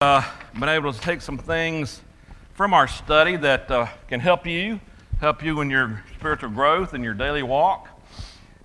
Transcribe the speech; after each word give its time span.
uh, 0.00 0.22
been 0.54 0.68
able 0.68 0.92
to 0.92 1.00
take 1.00 1.20
some 1.20 1.36
things 1.36 2.02
from 2.54 2.72
our 2.72 2.86
study 2.86 3.34
that 3.34 3.68
uh, 3.68 3.84
can 4.06 4.20
help 4.20 4.46
you, 4.46 4.78
help 5.18 5.42
you 5.42 5.60
in 5.60 5.68
your 5.68 6.04
spiritual 6.14 6.50
growth 6.50 6.94
and 6.94 7.02
your 7.02 7.14
daily 7.14 7.42
walk. 7.42 7.88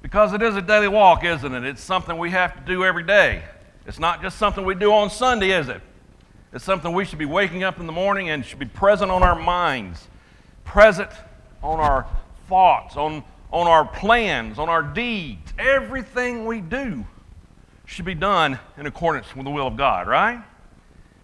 Because 0.04 0.34
it 0.34 0.44
is 0.44 0.56
a 0.56 0.62
daily 0.62 0.88
walk, 0.88 1.24
isn't 1.24 1.52
it? 1.52 1.64
It's 1.64 1.82
something 1.82 2.20
we 2.20 2.30
have 2.30 2.56
to 2.56 2.62
do 2.72 2.86
every 2.86 3.02
day. 3.02 3.42
It's 3.88 3.98
not 3.98 4.22
just 4.22 4.38
something 4.38 4.64
we 4.64 4.76
do 4.76 4.94
on 4.94 5.10
Sunday, 5.10 5.50
is 5.50 5.70
it? 5.70 5.82
It's 6.54 6.64
something 6.64 6.94
we 6.94 7.04
should 7.04 7.18
be 7.18 7.26
waking 7.26 7.64
up 7.64 7.80
in 7.80 7.88
the 7.88 7.92
morning 7.92 8.30
and 8.30 8.46
should 8.46 8.60
be 8.60 8.68
present 8.68 9.10
on 9.10 9.24
our 9.24 9.34
minds, 9.34 10.08
present 10.66 11.10
on 11.64 11.80
our 11.80 12.06
thoughts, 12.48 12.96
on, 12.96 13.24
on 13.52 13.66
our 13.66 13.86
plans, 13.86 14.60
on 14.60 14.70
our 14.70 14.84
deeds. 14.84 15.52
Everything 15.58 16.46
we 16.46 16.62
do 16.62 17.04
should 17.86 18.06
be 18.06 18.14
done 18.14 18.60
in 18.78 18.86
accordance 18.86 19.36
with 19.36 19.46
the 19.46 19.52
will 19.52 19.66
of 19.66 19.76
God, 19.76 20.08
right? 20.08 20.44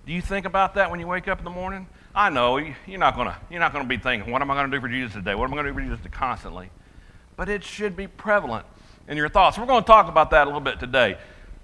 Do 0.10 0.16
you 0.16 0.24
think 0.24 0.48
about 0.48 0.74
that 0.74 0.90
when 0.90 1.00
you 1.00 1.06
wake 1.06 1.28
up 1.28 1.38
in 1.38 1.44
the 1.44 1.52
morning? 1.52 1.86
I 2.16 2.32
know 2.32 2.58
you're 2.58 2.98
not 2.98 3.16
gonna 3.16 3.38
you're 3.52 3.60
not 3.60 3.74
gonna 3.74 3.88
be 3.88 3.98
thinking, 3.98 4.32
what 4.32 4.42
am 4.42 4.50
I 4.50 4.56
gonna 4.56 4.72
do 4.72 4.82
for 4.82 4.88
Jesus 4.88 5.14
today? 5.14 5.36
What 5.36 5.44
am 5.44 5.54
I 5.54 5.58
gonna 5.58 5.70
do 5.70 5.76
for 5.76 5.82
Jesus 5.82 6.00
constantly? 6.12 6.72
But 7.36 7.48
it 7.48 7.64
should 7.64 7.96
be 7.96 8.08
prevalent 8.08 8.66
in 9.08 9.18
your 9.18 9.30
thoughts. 9.30 9.60
We're 9.60 9.68
going 9.68 9.84
to 9.84 9.88
talk 9.88 10.08
about 10.08 10.32
that 10.32 10.46
a 10.46 10.46
little 10.46 10.62
bit 10.62 10.80
today. 10.80 11.20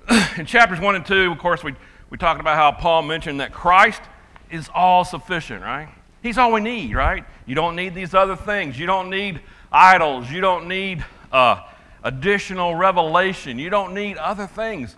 in 0.37 0.45
chapters 0.45 0.79
one 0.79 0.93
and 0.93 1.03
two, 1.03 1.31
of 1.31 1.39
course, 1.39 1.63
we 1.63 1.73
we 2.11 2.19
talked 2.19 2.39
about 2.39 2.55
how 2.55 2.71
Paul 2.71 3.01
mentioned 3.01 3.39
that 3.39 3.51
Christ 3.51 4.03
is 4.51 4.69
all 4.75 5.03
sufficient, 5.03 5.63
right? 5.63 5.89
He's 6.21 6.37
all 6.37 6.51
we 6.51 6.61
need, 6.61 6.93
right? 6.93 7.25
You 7.47 7.55
don't 7.55 7.75
need 7.75 7.95
these 7.95 8.13
other 8.13 8.35
things. 8.35 8.77
You 8.77 8.85
don't 8.85 9.09
need 9.09 9.41
idols. 9.71 10.29
You 10.29 10.41
don't 10.41 10.67
need 10.67 11.03
uh, 11.31 11.63
additional 12.03 12.75
revelation. 12.75 13.57
You 13.57 13.71
don't 13.71 13.95
need 13.95 14.17
other 14.17 14.45
things. 14.45 14.95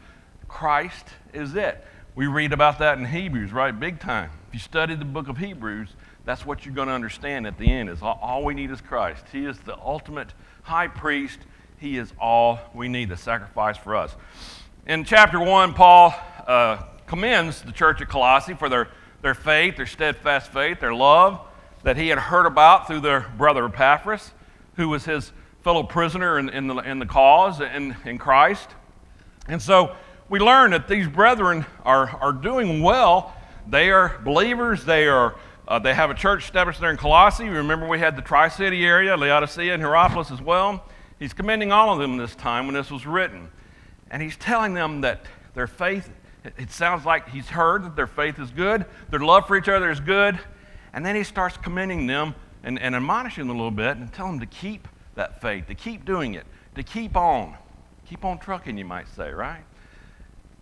Christ 0.50 1.06
is 1.34 1.56
it. 1.56 1.82
We 2.18 2.26
read 2.26 2.52
about 2.52 2.80
that 2.80 2.98
in 2.98 3.06
Hebrews, 3.06 3.54
right? 3.54 3.80
Big 3.80 4.00
time. 4.00 4.32
If 4.48 4.56
you 4.56 4.60
study 4.60 4.96
the 4.96 5.06
book 5.06 5.28
of 5.28 5.38
Hebrews, 5.38 5.90
that's 6.26 6.48
what 6.48 6.66
you're 6.66 6.74
going 6.74 6.88
to 6.88 6.94
understand 6.96 7.46
at 7.46 7.60
the 7.60 7.72
end 7.72 7.92
is 7.92 8.00
all, 8.02 8.44
we 8.44 8.56
need 8.56 8.72
is 8.72 8.82
Christ. 8.82 9.24
He 9.32 9.46
is 9.46 9.60
the 9.60 9.78
ultimate 9.78 10.34
high 10.64 10.88
priest. 10.88 11.38
He 11.78 11.96
is 11.96 12.12
all 12.20 12.58
we 12.74 12.88
need, 12.88 13.10
the 13.10 13.18
sacrifice 13.18 13.78
for 13.78 13.96
us. 13.96 14.16
In 14.88 15.04
chapter 15.04 15.40
1, 15.40 15.76
Paul 15.76 16.16
uh, 16.48 16.82
commends 17.06 17.62
the 17.62 17.72
church 17.72 18.02
at 18.02 18.10
Colossae 18.10 18.56
for 18.56 18.68
their, 18.68 18.88
their 19.22 19.36
faith, 19.36 19.78
their 19.78 19.86
steadfast 19.86 20.52
faith, 20.52 20.80
their 20.80 20.96
love 20.96 21.40
that 21.84 21.98
he 21.98 22.08
had 22.08 22.18
heard 22.18 22.48
about 22.48 22.88
through 22.88 23.02
their 23.02 23.32
brother 23.38 23.66
Epaphras, 23.66 24.32
who 24.78 24.90
was 24.90 25.06
his 25.06 25.34
fellow 25.62 25.84
prisoner 25.84 26.40
in, 26.40 26.50
in, 26.50 26.66
the, 26.66 26.78
in 26.78 26.98
the 26.98 27.06
cause 27.06 27.62
in, 27.62 27.96
in 28.06 28.18
Christ. 28.18 28.70
And 29.48 29.62
so 29.62 29.96
we 30.30 30.40
learn 30.40 30.72
that 30.72 30.88
these 30.88 31.08
brethren 31.08 31.66
are, 31.86 32.10
are 32.10 32.34
doing 32.34 32.82
well. 32.82 33.34
They 33.68 33.92
are 33.92 34.20
believers. 34.24 34.84
They, 34.84 35.08
are, 35.08 35.36
uh, 35.68 35.80
they 35.80 35.94
have 35.94 36.10
a 36.10 36.14
church 36.14 36.44
established 36.44 36.82
there 36.82 36.92
in 36.92 36.98
Colossae. 36.98 37.48
Remember, 37.48 37.88
we 37.88 38.00
had 38.00 38.16
the 38.18 38.22
Tri 38.22 38.50
City 38.50 38.86
area, 38.86 39.16
Laodicea, 39.16 39.74
and 39.74 39.82
Hierapolis 39.82 40.32
as 40.32 40.42
well. 40.42 40.84
He's 41.20 41.34
commending 41.34 41.72
all 41.72 41.94
of 41.94 42.00
them 42.00 42.18
this 42.18 42.36
time 42.36 42.66
when 42.66 42.76
this 42.76 42.92
was 42.92 43.06
written. 43.06 43.50
And 44.12 44.22
he's 44.22 44.38
telling 44.38 44.74
them 44.74 45.02
that 45.02 45.26
their 45.54 45.68
faith, 45.68 46.10
it 46.44 46.72
sounds 46.72 47.06
like 47.06 47.30
he's 47.30 47.48
heard 47.48 47.84
that 47.86 47.96
their 47.96 48.08
faith 48.08 48.40
is 48.40 48.52
good, 48.52 48.86
their 49.10 49.20
love 49.20 49.48
for 49.48 49.58
each 49.58 49.70
other 49.70 49.90
is 49.90 50.00
good. 50.00 50.38
And 50.94 51.06
then 51.06 51.16
he 51.16 51.24
starts 51.24 51.58
commending 51.58 52.08
them 52.08 52.36
and, 52.64 52.80
and 52.80 52.96
admonishing 52.96 53.48
them 53.48 53.56
a 53.56 53.58
little 53.58 53.72
bit 53.72 53.98
and 53.98 54.12
telling 54.12 54.40
them 54.40 54.48
to 54.48 54.56
keep 54.56 54.88
that 55.16 55.42
faith, 55.42 55.68
to 55.68 55.76
keep 55.76 56.06
doing 56.06 56.36
it, 56.36 56.46
to 56.76 56.84
keep 56.84 57.16
on. 57.16 57.56
Keep 58.08 58.24
on 58.24 58.38
trucking, 58.40 58.78
you 58.78 58.86
might 58.86 59.08
say, 59.10 59.32
right? 59.32 59.64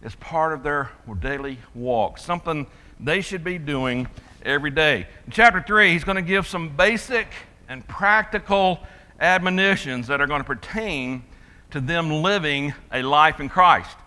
As 0.06 0.14
part 0.16 0.54
of 0.54 0.62
their 0.62 0.92
daily 1.20 1.58
walk, 1.74 2.20
something 2.20 2.68
they 3.00 3.22
should 3.22 3.44
be 3.44 3.58
doing 3.58 4.08
every 4.44 4.70
day. 4.70 5.08
In 5.26 5.32
chapter 5.32 5.62
3, 5.66 5.92
he's 5.92 6.04
going 6.04 6.16
to 6.16 6.22
give 6.22 6.46
some 6.46 6.70
basic 6.70 7.28
and 7.68 7.86
practical 7.88 8.80
admonitions 9.20 10.06
that 10.08 10.22
are 10.22 10.28
going 10.28 10.42
to 10.42 10.46
pertain 10.46 11.24
to 11.72 11.82
them 11.82 12.22
living 12.22 12.72
a 12.94 13.02
life 13.02 13.40
in 13.40 13.50
Christ. 13.50 13.98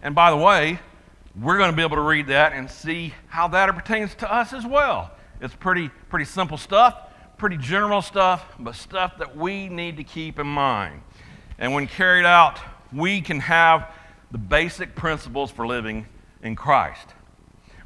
And 0.00 0.14
by 0.14 0.30
the 0.30 0.38
way, 0.38 0.80
we're 1.38 1.58
going 1.58 1.70
to 1.70 1.76
be 1.76 1.82
able 1.82 1.96
to 1.96 2.02
read 2.02 2.28
that 2.28 2.54
and 2.54 2.68
see 2.70 3.12
how 3.28 3.46
that 3.48 3.70
pertains 3.74 4.14
to 4.16 4.32
us 4.32 4.54
as 4.54 4.64
well. 4.64 5.10
It's 5.42 5.54
pretty, 5.54 5.90
pretty 6.08 6.24
simple 6.24 6.56
stuff, 6.56 6.96
pretty 7.36 7.58
general 7.58 8.00
stuff, 8.00 8.46
but 8.58 8.74
stuff 8.74 9.18
that 9.18 9.36
we 9.36 9.68
need 9.68 9.98
to 9.98 10.04
keep 10.04 10.38
in 10.38 10.46
mind. 10.46 11.02
And 11.58 11.74
when 11.74 11.86
carried 11.86 12.24
out, 12.24 12.58
we 12.90 13.20
can 13.20 13.40
have 13.40 13.90
the 14.32 14.38
basic 14.38 14.94
principles 14.94 15.50
for 15.50 15.66
living 15.66 16.06
in 16.42 16.56
Christ. 16.56 17.06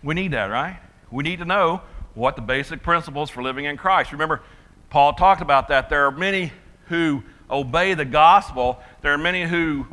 We 0.02 0.14
need 0.14 0.30
that, 0.32 0.46
right? 0.46 0.78
We 1.10 1.24
need 1.24 1.40
to 1.40 1.44
know 1.44 1.82
what 2.14 2.36
the 2.36 2.42
basic 2.42 2.82
principles 2.82 3.28
for 3.28 3.42
living 3.42 3.66
in 3.66 3.76
Christ. 3.76 4.12
Remember, 4.12 4.42
Paul 4.88 5.12
talked 5.14 5.42
about 5.42 5.68
that. 5.68 5.90
There 5.90 6.06
are 6.06 6.12
many 6.12 6.52
who 6.86 7.24
obey 7.50 7.94
the 7.94 8.04
gospel, 8.04 8.80
there 9.02 9.12
are 9.12 9.18
many 9.18 9.44
who 9.44 9.86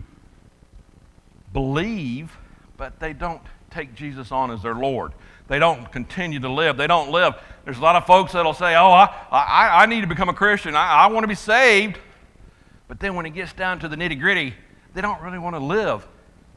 believe, 1.52 2.36
but 2.78 3.00
they 3.00 3.14
don't 3.14 3.42
take 3.72 3.96
Jesus 3.96 4.32
on 4.32 4.52
as 4.52 4.62
their 4.62 4.76
Lord. 4.76 5.14
They 5.48 5.60
don't 5.60 5.92
continue 5.92 6.40
to 6.40 6.50
live. 6.50 6.78
They 6.78 6.88
don't 6.88 7.12
live. 7.12 7.34
There's 7.66 7.78
a 7.78 7.82
lot 7.82 7.96
of 7.96 8.06
folks 8.06 8.32
that'll 8.32 8.54
say, 8.54 8.76
Oh, 8.76 8.92
I, 8.92 9.10
I, 9.32 9.84
I 9.84 9.86
need 9.88 10.02
to 10.02 10.08
become 10.08 10.30
a 10.30 10.34
Christian. 10.34 10.76
I, 10.76 11.04
I 11.04 11.08
want 11.08 11.24
to 11.24 11.28
be 11.28 11.36
saved. 11.36 11.98
But 12.88 13.00
then 13.00 13.16
when 13.16 13.26
it 13.26 13.32
gets 13.32 13.54
down 13.54 13.80
to 13.80 13.88
the 13.88 13.96
nitty 13.96 14.20
gritty, 14.20 14.54
they 14.94 15.02
don't 15.02 15.22
really 15.22 15.40
want 15.40 15.56
to 15.56 15.60
live 15.60 16.08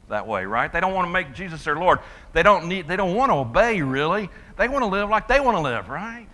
that 0.09 0.27
way, 0.27 0.45
right? 0.45 0.73
They 0.73 0.81
don't 0.81 0.95
want 0.95 1.07
to 1.07 1.13
make 1.13 1.35
Jesus 1.35 1.65
their 1.65 1.77
Lord. 1.77 1.99
They 2.33 2.43
don't 2.43 2.69
need 2.69 2.87
they 2.89 2.97
don't 2.97 3.15
want 3.15 3.31
to 3.31 3.37
obey 3.37 3.83
really. 3.83 4.31
They 4.57 4.69
want 4.69 4.83
to 4.83 4.87
live 4.87 5.09
like 5.09 5.29
they 5.29 5.41
want 5.41 5.57
to 5.57 5.61
live, 5.61 5.89
right? 5.89 6.27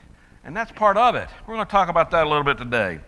And 0.45 0.57
that's 0.57 0.73
part 0.73 0.97
of 0.97 1.15
it. 1.15 1.29
We're 1.47 1.55
going 1.55 1.67
to 1.67 1.71
talk 1.71 1.89
about 1.89 2.11
that 2.11 2.27
a 2.27 2.29
little 2.29 2.45
bit 2.45 2.59
today. 2.59 3.01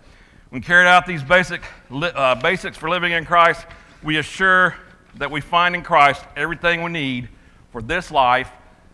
When 0.50 0.62
carried 0.62 0.86
out 0.86 1.04
these 1.06 1.22
basic 1.22 1.62
uh, 1.90 2.36
basics 2.36 2.76
for 2.76 2.88
living 2.88 3.12
in 3.12 3.24
Christ, 3.24 3.66
we 4.02 4.18
assure 4.18 4.76
that 5.16 5.30
we 5.30 5.40
find 5.40 5.74
in 5.74 5.82
Christ 5.82 6.24
everything 6.36 6.82
we 6.82 6.90
need 6.90 7.28
for 7.72 7.82
this 7.82 8.10
life 8.10 8.50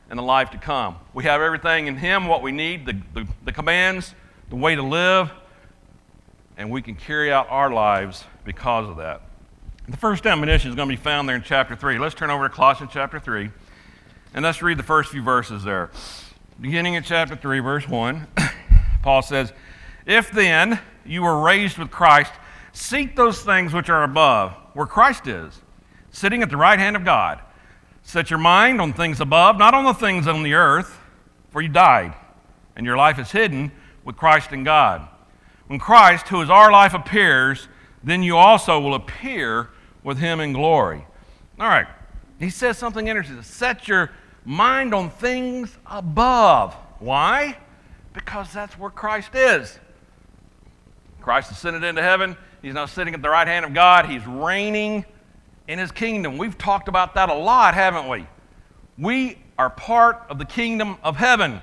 and 0.09 0.19
the 0.19 0.23
life 0.23 0.51
to 0.51 0.59
come. 0.59 0.97
We 1.13 1.25
have 1.25 1.41
everything 1.41 1.87
in 1.87 1.97
Him, 1.97 2.27
what 2.27 2.43
we 2.43 2.51
need, 2.51 2.87
the, 2.87 2.97
the, 3.15 3.29
the 3.45 3.53
commands, 3.53 4.15
the 4.49 4.57
way 4.57 4.75
to 4.75 4.83
live, 4.83 5.31
and 6.57 6.71
we 6.71 6.83
can 6.83 6.95
carry 6.95 7.33
out 7.33 7.49
our 7.51 7.71
lives 7.71 8.25
because 8.45 8.89
of 8.89 8.97
that. 8.97 9.23
The 9.91 9.97
first 9.97 10.25
admonition 10.25 10.71
is 10.71 10.77
going 10.77 10.89
to 10.89 10.97
be 10.97 11.03
found 11.03 11.29
there 11.29 11.35
in 11.35 11.43
chapter 11.43 11.75
3. 11.75 11.99
Let's 11.99 12.15
turn 12.15 12.31
over 12.31 12.49
to 12.49 12.55
Colossians 12.55 12.93
chapter 12.95 13.19
3, 13.19 13.51
and 14.33 14.45
let's 14.45 14.63
read 14.63 14.79
the 14.79 14.85
first 14.85 15.11
few 15.11 15.21
verses 15.21 15.65
there. 15.65 15.91
Beginning 16.61 16.95
in 16.95 17.03
chapter 17.03 17.35
3, 17.35 17.59
verse 17.59 17.89
1, 17.89 18.29
Paul 19.03 19.21
says, 19.21 19.53
If 20.07 20.31
then 20.31 20.79
you 21.05 21.23
were 21.23 21.43
raised 21.43 21.77
with 21.77 21.91
Christ, 21.91 22.33
seek 22.73 23.17
those 23.17 23.43
things 23.43 23.73
which 23.73 23.91
are 23.91 24.05
above, 24.05 24.53
where 24.75 24.87
Christ 24.87 25.27
is, 25.27 25.61
sitting 26.13 26.41
at 26.45 26.51
the 26.51 26.57
right 26.57 26.79
hand 26.79 26.95
of 26.95 27.05
God. 27.05 27.41
Set 28.05 28.31
your 28.31 28.39
mind 28.39 28.81
on 28.81 28.93
things 28.93 29.21
above, 29.21 29.59
not 29.59 29.75
on 29.75 29.83
the 29.83 29.93
things 29.93 30.29
on 30.29 30.45
the 30.45 30.55
earth, 30.55 31.01
for 31.51 31.61
you 31.61 31.69
died, 31.69 32.15
and 32.77 32.87
your 32.87 32.97
life 32.97 33.19
is 33.19 33.33
hidden 33.33 33.73
with 34.05 34.17
Christ 34.17 34.53
in 34.53 34.63
God. 34.63 35.09
When 35.67 35.81
Christ, 35.81 36.29
who 36.29 36.41
is 36.43 36.49
our 36.49 36.71
life, 36.71 36.95
appears, 36.95 37.67
then 38.05 38.23
you 38.23 38.37
also 38.37 38.79
will 38.79 38.95
appear 38.95 39.71
with 40.03 40.19
him 40.19 40.41
in 40.41 40.53
glory. 40.53 41.07
All 41.59 41.69
right. 41.69 41.87
He 42.39 42.51
says 42.51 42.79
something 42.79 43.07
interesting. 43.07 43.43
Set 43.43 43.87
your 43.87 44.11
mind 44.45 44.95
on 44.95 45.11
things 45.11 45.77
above. 45.87 46.75
Why? 46.99 47.59
Because 48.13 48.53
that's 48.53 48.79
where 48.79 48.91
Christ 48.91 49.35
is. 49.35 49.79
Christ 51.21 51.51
ascended 51.51 51.85
into 51.85 52.03
heaven. 52.03 52.37
He's 52.63 52.75
now 52.75 52.87
sitting 52.87 53.15
at 53.15 53.23
the 53.23 53.29
right 53.29 53.47
hand 53.47 53.65
of 53.65 53.75
God. 53.75 54.07
He's 54.07 54.27
reigning 54.27 55.05
in 55.69 55.79
his 55.79 55.93
kingdom. 55.93 56.39
We've 56.39 56.57
talked 56.57 56.89
about 56.89 57.15
that 57.15 57.29
a 57.29 57.35
lot, 57.35 57.75
haven't 57.75 58.09
we? 58.09 58.27
We 58.99 59.39
are 59.59 59.71
part 59.71 60.23
of 60.29 60.39
the 60.39 60.45
kingdom 60.45 60.97
of 61.03 61.17
heaven. 61.17 61.61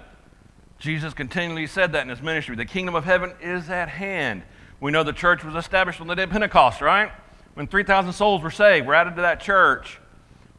Jesus 0.79 1.13
continually 1.13 1.67
said 1.67 1.91
that 1.94 2.03
in 2.03 2.09
his 2.09 2.21
ministry. 2.21 2.56
The 2.56 2.65
kingdom 2.65 2.94
of 2.94 3.03
heaven 3.03 3.33
is 3.41 3.69
at 3.69 3.89
hand. 3.89 4.44
We 4.79 4.91
know 4.91 5.03
the 5.03 5.13
church 5.13 5.44
was 5.44 5.56
established 5.56 6.00
on 6.00 6.07
the 6.07 6.15
day 6.15 6.23
of 6.23 6.29
Pentecost, 6.29 6.81
right? 6.81 7.11
When 7.57 7.65
3,000 7.65 8.13
souls 8.13 8.44
were 8.44 8.51
saved, 8.51 8.86
were 8.86 8.94
added 8.94 9.15
to 9.15 9.24
that 9.24 9.39
church. 9.39 10.00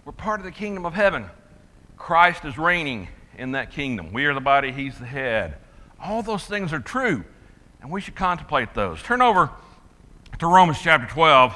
We're 0.05 0.11
part 0.11 0.41
of 0.41 0.45
the 0.45 0.51
kingdom 0.51 0.85
of 0.85 0.95
heaven. 0.95 1.27
Christ 1.97 2.45
is 2.45 2.59
reigning 2.59 3.07
in 3.37 3.53
that 3.53 3.71
kingdom. 3.71 4.13
We 4.13 4.25
are 4.25 4.35
the 4.35 4.41
body, 4.41 4.73
He's 4.73 4.99
the 4.99 5.07
head. 5.07 5.59
All 6.03 6.25
those 6.25 6.45
things 6.45 6.73
are 6.73 6.81
true, 6.81 7.23
and 7.81 7.89
we 7.89 8.01
should 8.01 8.17
contemplate 8.17 8.75
those. 8.75 9.01
Turn 9.01 9.23
over 9.23 9.49
to 10.41 10.47
Romans 10.49 10.81
chapter 10.83 11.07
12, 11.07 11.55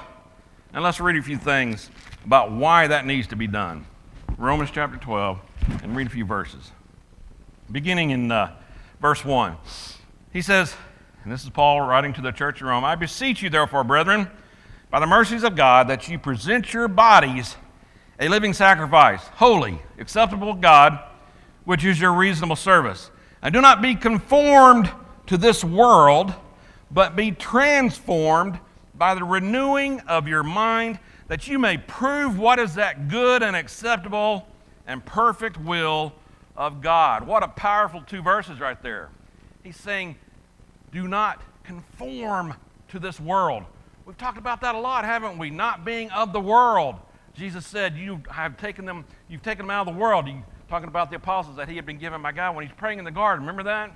and 0.75 0.85
let's 0.85 1.00
read 1.00 1.17
a 1.17 1.23
few 1.23 1.39
things 1.39 1.91
about 2.25 2.53
why 2.53 2.87
that 2.87 3.05
needs 3.05 3.27
to 3.27 3.37
be 3.37 3.49
done. 3.49 3.85
Romans 4.39 4.71
chapter 4.73 4.97
12, 4.97 5.41
and 5.83 5.97
read 5.97 6.06
a 6.06 6.11
few 6.11 6.25
verses. 6.25 6.71
Beginning 7.69 8.11
in 8.11 8.31
uh, 8.31 8.55
verse 9.00 9.25
1, 9.25 9.56
he 10.33 10.41
says, 10.41 10.77
and 11.25 11.33
this 11.33 11.43
is 11.43 11.50
Paul 11.50 11.81
writing 11.81 12.12
to 12.12 12.21
the 12.21 12.31
church 12.31 12.61
of 12.61 12.69
Rome 12.69 12.85
I 12.85 12.94
beseech 12.94 13.43
you, 13.43 13.50
therefore, 13.50 13.83
brethren, 13.83 14.31
by 14.93 15.00
the 15.00 15.06
mercies 15.06 15.43
of 15.43 15.56
God 15.56 15.89
that 15.89 16.06
you 16.09 16.19
present 16.19 16.75
your 16.75 16.87
bodies 16.87 17.56
a 18.21 18.29
living 18.29 18.53
sacrifice, 18.53 19.27
holy, 19.29 19.81
acceptable 19.99 20.55
to 20.55 20.61
God, 20.61 21.00
which 21.65 21.83
is 21.83 21.99
your 21.99 22.12
reasonable 22.12 22.56
service. 22.56 23.11
And 23.41 23.55
do 23.55 23.62
not 23.62 23.81
be 23.81 23.94
conformed 23.94 24.91
to 25.27 25.39
this 25.39 25.65
world, 25.65 26.35
but 26.91 27.17
be 27.17 27.33
transformed 27.33 28.61
by 28.94 29.15
the 29.15 29.25
renewing 29.25 30.00
of 30.00 30.29
your 30.29 30.43
mind, 30.43 30.99
that 31.27 31.49
you 31.49 31.59
may 31.59 31.79
prove 31.79 32.39
what 32.39 32.59
is 32.59 32.75
that 32.75 33.09
good 33.09 33.43
and 33.43 33.56
acceptable 33.56 34.47
and 34.87 35.05
perfect 35.06 35.59
will 35.59 36.12
of 36.55 36.83
God. 36.83 37.27
What 37.27 37.43
a 37.43 37.49
powerful 37.49 38.03
two 38.03 38.21
verses 38.21 38.61
right 38.61 38.81
there. 38.83 39.09
He's 39.65 39.77
saying, 39.77 40.17
do 40.93 41.09
not 41.09 41.41
conform 41.65 42.55
to 42.89 42.99
this 42.99 43.19
world. 43.19 43.65
We've 44.04 44.16
talked 44.16 44.38
about 44.38 44.60
that 44.62 44.75
a 44.75 44.78
lot, 44.78 45.04
haven't 45.04 45.38
we? 45.38 45.50
Not 45.50 45.84
being 45.84 46.10
of 46.10 46.32
the 46.32 46.40
world. 46.40 46.96
Jesus 47.34 47.66
said, 47.66 47.96
You 47.96 48.22
have 48.31 48.56
taken 48.56 48.84
them, 48.84 49.04
you've 49.28 49.43
taken 49.43 49.66
them 49.66 49.70
out 49.70 49.87
of 49.87 49.94
the 49.94 49.99
world. 49.99 50.26
You 50.26 50.43
talking 50.69 50.88
about 50.88 51.10
the 51.10 51.16
apostles 51.16 51.56
that 51.56 51.69
he 51.69 51.76
had 51.76 51.84
been 51.84 51.99
given 51.99 52.22
by 52.22 52.32
God 52.32 52.56
when 52.56 52.66
he's 52.66 52.75
praying 52.75 52.99
in 52.99 53.04
the 53.04 53.10
garden. 53.10 53.44
Remember 53.44 53.62
that? 53.64 53.94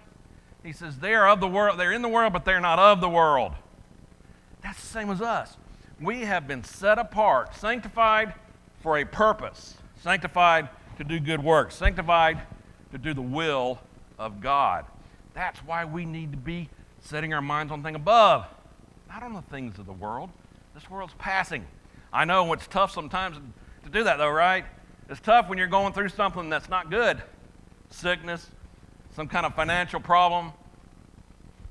He 0.63 0.73
says, 0.73 0.99
They 0.99 1.15
are 1.15 1.29
of 1.29 1.41
the 1.41 1.49
world, 1.49 1.81
they're 1.81 1.93
in 1.93 2.03
the 2.03 2.09
world, 2.09 2.33
but 2.35 2.45
they're 2.45 2.61
not 2.61 2.79
of 2.79 3.01
the 3.01 3.09
world. 3.09 3.53
That's 4.63 4.81
the 4.81 4.87
same 4.87 5.11
as 5.11 5.23
us. 5.23 5.57
We 6.01 6.21
have 6.21 6.47
been 6.47 6.63
set 6.65 6.99
apart, 6.99 7.55
sanctified 7.55 8.35
for 8.81 8.99
a 8.99 9.07
purpose, 9.07 9.77
sanctified 10.03 10.69
to 10.99 11.05
do 11.05 11.19
good 11.19 11.43
works, 11.43 11.75
sanctified 11.75 12.41
to 12.93 12.99
do 12.99 13.15
the 13.15 13.23
will 13.23 13.79
of 14.19 14.41
God. 14.41 14.85
That's 15.33 15.61
why 15.61 15.85
we 15.85 16.05
need 16.05 16.33
to 16.33 16.39
be 16.39 16.69
setting 17.01 17.33
our 17.33 17.41
minds 17.41 17.73
on 17.73 17.83
things 17.83 17.97
above, 17.97 18.47
not 19.17 19.23
on 19.23 19.33
the 19.33 19.41
things 19.51 19.79
of 19.79 19.87
the 19.87 19.95
world. 19.95 20.29
This 20.75 20.91
world's 20.91 21.15
passing. 21.17 21.65
I 22.13 22.27
know 22.27 22.53
it's 22.53 22.67
tough 22.67 22.93
sometimes 22.93 23.39
to 23.85 23.89
do 23.89 24.05
that, 24.05 24.19
though, 24.19 24.29
right? 24.29 24.67
It's 25.09 25.21
tough 25.21 25.49
when 25.49 25.57
you're 25.57 25.69
going 25.69 25.95
through 25.95 26.11
something 26.11 26.51
that's 26.51 26.69
not 26.69 26.91
good 26.91 27.23
sickness, 27.89 28.51
some 29.15 29.27
kind 29.27 29.47
of 29.47 29.55
financial 29.55 30.01
problem, 30.01 30.53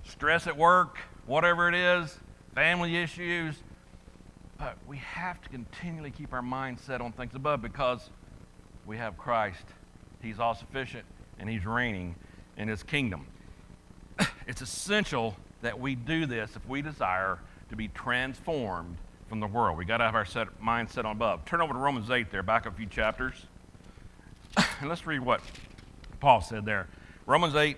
stress 0.06 0.48
at 0.48 0.58
work, 0.58 0.98
whatever 1.28 1.70
it 1.70 1.76
is, 1.76 2.18
family 2.56 2.96
issues. 2.96 3.54
But 4.58 4.78
we 4.88 4.98
have 4.98 5.40
to 5.42 5.50
continually 5.50 6.10
keep 6.10 6.34
our 6.34 6.42
mind 6.42 6.80
set 6.80 7.00
on 7.00 7.12
things 7.12 7.36
above 7.36 7.62
because 7.62 8.10
we 8.88 8.98
have 8.98 9.18
Christ. 9.18 9.66
He's 10.20 10.40
all 10.40 10.56
sufficient 10.56 11.06
and 11.38 11.48
He's 11.48 11.68
reigning 11.68 12.16
in 12.58 12.68
His 12.68 12.82
kingdom. 12.82 13.28
It's 14.48 14.62
essential 14.62 15.36
that 15.66 15.80
we 15.80 15.96
do 15.96 16.26
this 16.26 16.56
if 16.56 16.68
we 16.68 16.82
desire 16.82 17.40
to 17.70 17.76
be 17.76 17.88
transformed 17.90 18.98
from 19.28 19.40
the 19.40 19.48
world. 19.48 19.78
We 19.78 19.86
got 19.86 19.98
to 19.98 20.04
have 20.04 20.16
our 20.16 20.26
set, 20.26 20.62
mind 20.62 20.90
set 20.90 21.06
on 21.06 21.16
above. 21.16 21.46
Turn 21.46 21.62
over 21.62 21.74
to 21.74 21.80
Romans 21.80 22.10
8 22.10 22.32
there, 22.32 22.44
back 22.44 22.66
a 22.66 22.72
few 22.72 22.86
chapters. 22.86 23.34
and 24.80 24.90
let's 24.90 25.06
read 25.08 25.20
what 25.20 25.42
Paul 26.20 26.42
said 26.42 26.66
there. 26.66 26.88
Romans 27.26 27.56
8, 27.56 27.78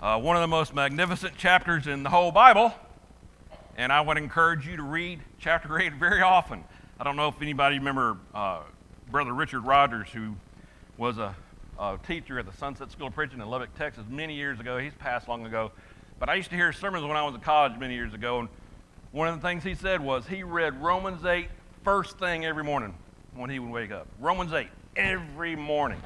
uh, 0.00 0.20
one 0.20 0.36
of 0.36 0.42
the 0.42 0.48
most 0.48 0.74
magnificent 0.74 1.36
chapters 1.36 1.86
in 1.86 2.02
the 2.02 2.10
whole 2.10 2.32
Bible. 2.32 2.74
And 3.76 3.92
I 3.92 4.00
would 4.00 4.18
encourage 4.18 4.66
you 4.66 4.76
to 4.76 4.82
read 4.82 5.20
chapter 5.38 5.78
8 5.78 5.94
very 5.94 6.22
often. 6.22 6.64
I 6.98 7.04
don't 7.04 7.14
know 7.14 7.28
if 7.28 7.40
anybody 7.40 7.78
remember 7.78 8.18
uh, 8.34 8.62
Brother 9.08 9.32
Richard 9.32 9.60
Rogers, 9.60 10.08
who 10.08 10.34
was 10.96 11.18
a, 11.18 11.36
a, 11.78 11.96
teacher 12.04 12.40
at 12.40 12.46
the 12.46 12.52
Sunset 12.52 12.90
School 12.90 13.06
of 13.06 13.14
Preaching 13.14 13.40
in 13.40 13.48
Lubbock, 13.48 13.72
Texas, 13.78 14.02
many 14.08 14.34
years 14.34 14.58
ago. 14.58 14.78
He's 14.78 14.94
passed 14.94 15.28
long 15.28 15.46
ago. 15.46 15.70
But 16.18 16.28
I 16.28 16.34
used 16.34 16.50
to 16.50 16.56
hear 16.56 16.72
sermons 16.72 17.04
when 17.04 17.16
I 17.16 17.22
was 17.22 17.34
in 17.34 17.40
college 17.40 17.78
many 17.78 17.94
years 17.94 18.14
ago. 18.14 18.40
And 18.40 18.48
one 19.12 19.28
of 19.28 19.40
the 19.40 19.46
things 19.46 19.62
he 19.62 19.74
said 19.74 20.00
was 20.00 20.26
he 20.26 20.42
read 20.42 20.82
Romans 20.82 21.24
8 21.24 21.48
first 21.84 22.18
thing 22.18 22.44
every 22.44 22.64
morning 22.64 22.94
when 23.34 23.50
he 23.50 23.58
would 23.58 23.70
wake 23.70 23.92
up. 23.92 24.06
Romans 24.18 24.52
8 24.52 24.68
every 24.96 25.56
morning. 25.56 26.00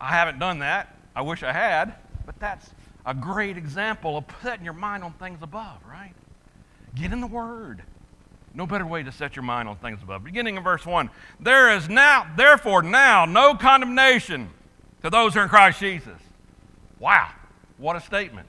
I 0.00 0.10
haven't 0.10 0.38
done 0.38 0.58
that. 0.58 0.94
I 1.14 1.22
wish 1.22 1.42
I 1.42 1.52
had, 1.52 1.94
but 2.26 2.38
that's 2.38 2.70
a 3.06 3.14
great 3.14 3.56
example 3.56 4.18
of 4.18 4.24
setting 4.42 4.64
your 4.64 4.74
mind 4.74 5.04
on 5.04 5.12
things 5.14 5.38
above, 5.40 5.78
right? 5.88 6.12
Get 6.94 7.12
in 7.12 7.20
the 7.20 7.26
Word. 7.26 7.82
No 8.52 8.66
better 8.66 8.86
way 8.86 9.02
to 9.02 9.12
set 9.12 9.36
your 9.36 9.42
mind 9.42 9.68
on 9.68 9.76
things 9.76 10.02
above. 10.02 10.24
Beginning 10.24 10.56
in 10.56 10.62
verse 10.62 10.84
1 10.84 11.10
There 11.38 11.74
is 11.74 11.88
now, 11.88 12.26
therefore, 12.36 12.82
now 12.82 13.24
no 13.24 13.54
condemnation 13.54 14.50
to 15.02 15.10
those 15.10 15.34
who 15.34 15.40
are 15.40 15.42
in 15.44 15.48
Christ 15.48 15.78
Jesus. 15.78 16.18
Wow, 16.98 17.30
what 17.78 17.96
a 17.96 18.00
statement. 18.00 18.48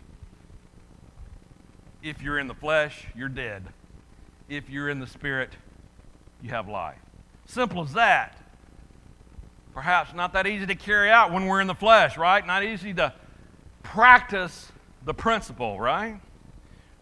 If 2.03 2.21
you're 2.21 2.39
in 2.39 2.47
the 2.47 2.55
flesh, 2.55 3.05
you're 3.15 3.29
dead 3.29 3.67
if 4.51 4.69
you're 4.69 4.89
in 4.89 4.99
the 4.99 5.07
Spirit, 5.07 5.51
you 6.41 6.49
have 6.49 6.67
life. 6.67 6.99
Simple 7.45 7.83
as 7.83 7.93
that. 7.93 8.37
Perhaps 9.73 10.13
not 10.13 10.33
that 10.33 10.45
easy 10.45 10.65
to 10.65 10.75
carry 10.75 11.09
out 11.09 11.31
when 11.31 11.45
we're 11.45 11.61
in 11.61 11.67
the 11.67 11.73
flesh, 11.73 12.17
right? 12.17 12.45
Not 12.45 12.63
easy 12.63 12.93
to 12.95 13.13
practice 13.81 14.71
the 15.05 15.13
principle, 15.13 15.79
right? 15.79 16.19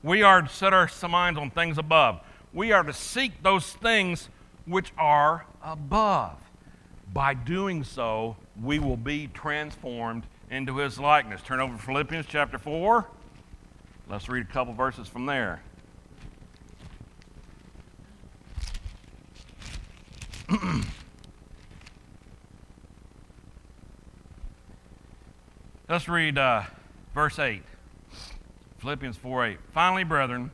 We 0.03 0.21
are 0.21 0.43
to 0.43 0.47
set 0.47 0.73
our 0.73 0.89
minds 1.09 1.39
on 1.39 1.49
things 1.49 1.79
above. 1.79 2.21
We 2.53 2.71
are 2.71 2.83
to 2.83 2.93
seek 2.93 3.41
those 3.41 3.73
things 3.73 4.29
which 4.65 4.93
are 4.95 5.45
above. 5.63 6.37
By 7.11 7.33
doing 7.33 7.83
so, 7.83 8.37
we 8.61 8.77
will 8.77 8.97
be 8.97 9.27
transformed 9.33 10.27
into 10.51 10.77
his 10.77 10.99
likeness. 10.99 11.41
Turn 11.41 11.59
over 11.59 11.75
to 11.75 11.81
Philippians 11.81 12.27
chapter 12.29 12.59
4. 12.59 13.07
Let's 14.09 14.27
read 14.27 14.47
a 14.49 14.51
couple 14.51 14.73
verses 14.73 15.07
from 15.07 15.27
there. 15.27 15.61
Let's 25.87 26.09
read 26.09 26.39
uh, 26.39 26.63
verse 27.13 27.37
8. 27.37 27.61
Philippians 28.79 29.15
4 29.17 29.45
8. 29.45 29.59
Finally, 29.75 30.05
brethren, 30.05 30.49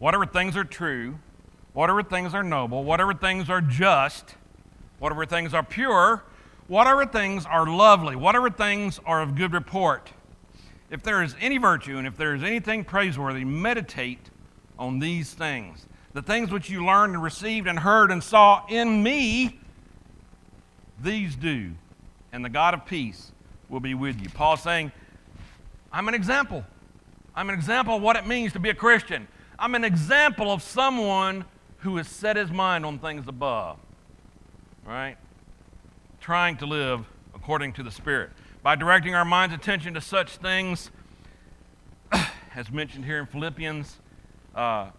whatever 0.00 0.26
things 0.26 0.56
are 0.56 0.64
true, 0.64 1.20
whatever 1.72 2.02
things 2.02 2.34
are 2.34 2.42
noble, 2.42 2.82
whatever 2.82 3.14
things 3.14 3.48
are 3.48 3.60
just, 3.60 4.34
whatever 4.98 5.24
things 5.24 5.54
are 5.54 5.62
pure, 5.62 6.24
whatever 6.66 7.06
things 7.06 7.46
are 7.46 7.64
lovely, 7.64 8.16
whatever 8.16 8.50
things 8.50 8.98
are 9.06 9.22
of 9.22 9.36
good 9.36 9.52
report, 9.52 10.10
if 10.90 11.02
there 11.02 11.22
is 11.22 11.34
any 11.40 11.58
virtue 11.58 11.98
and 11.98 12.06
if 12.06 12.16
there 12.16 12.34
is 12.34 12.42
anything 12.42 12.84
praiseworthy, 12.84 13.44
meditate 13.44 14.30
on 14.78 14.98
these 14.98 15.32
things. 15.32 15.86
The 16.12 16.22
things 16.22 16.50
which 16.50 16.68
you 16.68 16.84
learned 16.84 17.14
and 17.14 17.22
received 17.22 17.68
and 17.68 17.78
heard 17.78 18.10
and 18.10 18.22
saw 18.22 18.66
in 18.68 19.02
me, 19.02 19.60
these 21.00 21.36
do, 21.36 21.72
and 22.32 22.44
the 22.44 22.48
God 22.48 22.74
of 22.74 22.84
peace 22.84 23.30
will 23.68 23.80
be 23.80 23.94
with 23.94 24.20
you. 24.20 24.28
Paul 24.28 24.56
saying, 24.56 24.90
I'm 25.92 26.08
an 26.08 26.14
example. 26.14 26.64
I'm 27.34 27.48
an 27.48 27.54
example 27.54 27.96
of 27.96 28.02
what 28.02 28.16
it 28.16 28.26
means 28.26 28.52
to 28.54 28.58
be 28.58 28.70
a 28.70 28.74
Christian. 28.74 29.28
I'm 29.58 29.74
an 29.76 29.84
example 29.84 30.50
of 30.52 30.62
someone 30.62 31.44
who 31.78 31.96
has 31.96 32.08
set 32.08 32.36
his 32.36 32.50
mind 32.50 32.84
on 32.84 32.98
things 32.98 33.28
above, 33.28 33.78
right? 34.84 35.16
Trying 36.20 36.56
to 36.58 36.66
live 36.66 37.06
according 37.40 37.72
to 37.72 37.82
the 37.82 37.90
Spirit. 37.90 38.30
By 38.62 38.76
directing 38.76 39.14
our 39.14 39.24
mind's 39.24 39.54
attention 39.54 39.94
to 39.94 40.00
such 40.02 40.36
things, 40.36 40.90
as 42.54 42.70
mentioned 42.70 43.06
here 43.06 43.18
in 43.18 43.26
Philippians, 43.26 43.98
uh, 44.54 44.90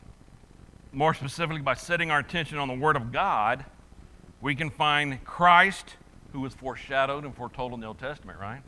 more 0.91 1.13
specifically 1.13 1.61
by 1.61 1.75
setting 1.75 2.09
our 2.09 2.17
attention 2.17 2.57
on 2.57 2.67
the 2.67 2.73
Word 2.73 2.95
of 2.95 3.11
God, 3.11 3.63
we 4.41 4.55
can 4.55 4.71
find 4.71 5.23
Christ, 5.23 5.97
who 6.33 6.39
was 6.39 6.55
foreshadowed 6.55 7.25
and 7.25 7.35
foretold 7.35 7.73
in 7.73 7.79
the 7.79 7.85
Old 7.85 7.99
Testament, 7.99 8.39
right? 8.39 8.63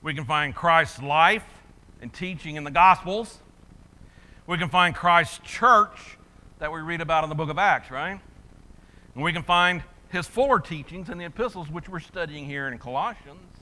We 0.00 0.14
can 0.14 0.24
find 0.24 0.54
Christ's 0.54 1.02
life 1.02 1.44
and 2.00 2.10
teaching 2.10 2.56
in 2.56 2.64
the 2.64 2.70
Gospels. 2.70 3.40
We 4.46 4.56
can 4.56 4.70
find 4.70 4.94
Christ's 4.94 5.38
church 5.44 6.16
that 6.60 6.72
we 6.72 6.80
read 6.80 7.02
about 7.02 7.24
in 7.24 7.28
the 7.28 7.36
book 7.36 7.50
of 7.50 7.58
Acts, 7.58 7.90
right? 7.90 8.18
And 9.14 9.22
we 9.22 9.34
can 9.34 9.42
find 9.42 9.82
his 10.14 10.28
fuller 10.28 10.60
teachings 10.60 11.10
in 11.10 11.18
the 11.18 11.24
epistles, 11.24 11.68
which 11.68 11.88
we're 11.88 11.98
studying 11.98 12.46
here 12.46 12.68
in 12.68 12.78
Colossians. 12.78 13.58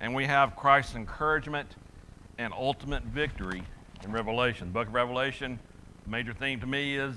And 0.00 0.14
we 0.14 0.24
have 0.24 0.54
Christ's 0.54 0.94
encouragement 0.94 1.74
and 2.38 2.54
ultimate 2.54 3.02
victory 3.02 3.62
in 4.04 4.12
Revelation. 4.12 4.68
The 4.68 4.72
book 4.72 4.86
of 4.86 4.94
Revelation, 4.94 5.58
the 6.04 6.10
major 6.10 6.32
theme 6.32 6.60
to 6.60 6.66
me 6.66 6.96
is 6.96 7.16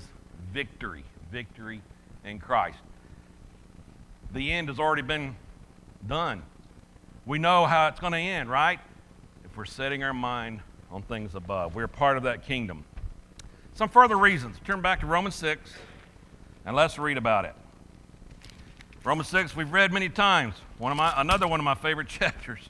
victory, 0.52 1.04
victory 1.30 1.80
in 2.24 2.40
Christ. 2.40 2.78
The 4.32 4.52
end 4.52 4.68
has 4.68 4.80
already 4.80 5.02
been 5.02 5.36
done. 6.06 6.42
We 7.24 7.38
know 7.38 7.66
how 7.66 7.86
it's 7.86 8.00
going 8.00 8.12
to 8.14 8.18
end, 8.18 8.50
right? 8.50 8.80
If 9.44 9.56
we're 9.56 9.64
setting 9.64 10.02
our 10.02 10.12
mind 10.12 10.60
on 10.90 11.02
things 11.02 11.36
above, 11.36 11.76
we're 11.76 11.86
part 11.86 12.16
of 12.16 12.24
that 12.24 12.44
kingdom. 12.44 12.84
Some 13.74 13.88
further 13.88 14.18
reasons. 14.18 14.56
Turn 14.64 14.82
back 14.82 15.00
to 15.00 15.06
Romans 15.06 15.36
6 15.36 15.72
and 16.66 16.74
let's 16.74 16.98
read 16.98 17.16
about 17.16 17.44
it. 17.44 17.54
Romans 19.04 19.28
6, 19.28 19.54
we've 19.54 19.70
read 19.70 19.92
many 19.92 20.08
times. 20.08 20.54
One 20.78 20.90
of 20.90 20.96
my, 20.96 21.12
another 21.18 21.46
one 21.46 21.60
of 21.60 21.64
my 21.64 21.74
favorite 21.74 22.08
chapters, 22.08 22.60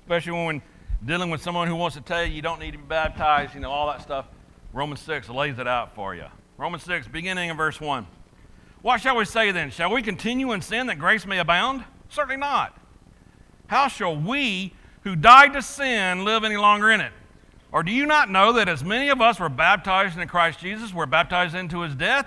especially 0.00 0.32
when 0.32 0.62
dealing 1.06 1.30
with 1.30 1.40
someone 1.40 1.68
who 1.68 1.76
wants 1.76 1.94
to 1.94 2.02
tell 2.02 2.24
you 2.24 2.32
you 2.32 2.42
don't 2.42 2.58
need 2.58 2.72
to 2.72 2.78
be 2.78 2.84
baptized, 2.84 3.54
you 3.54 3.60
know, 3.60 3.70
all 3.70 3.86
that 3.86 4.02
stuff. 4.02 4.26
Romans 4.72 5.00
6 5.02 5.28
lays 5.28 5.56
it 5.60 5.68
out 5.68 5.94
for 5.94 6.16
you. 6.16 6.24
Romans 6.58 6.82
6, 6.82 7.06
beginning 7.06 7.48
in 7.48 7.56
verse 7.56 7.80
1. 7.80 8.08
What 8.82 9.00
shall 9.00 9.16
we 9.16 9.24
say 9.24 9.52
then? 9.52 9.70
Shall 9.70 9.92
we 9.92 10.02
continue 10.02 10.50
in 10.50 10.62
sin 10.62 10.88
that 10.88 10.98
grace 10.98 11.26
may 11.26 11.38
abound? 11.38 11.84
Certainly 12.08 12.38
not. 12.38 12.76
How 13.68 13.86
shall 13.86 14.16
we 14.16 14.74
who 15.04 15.14
died 15.14 15.52
to 15.52 15.62
sin 15.62 16.24
live 16.24 16.42
any 16.42 16.56
longer 16.56 16.90
in 16.90 17.00
it? 17.00 17.12
Or 17.70 17.84
do 17.84 17.92
you 17.92 18.04
not 18.04 18.28
know 18.28 18.52
that 18.54 18.68
as 18.68 18.82
many 18.82 19.10
of 19.10 19.20
us 19.20 19.38
were 19.38 19.48
baptized 19.48 20.14
into 20.14 20.26
Christ 20.26 20.58
Jesus, 20.58 20.90
we 20.90 20.98
were 20.98 21.06
baptized 21.06 21.54
into 21.54 21.82
his 21.82 21.94
death? 21.94 22.26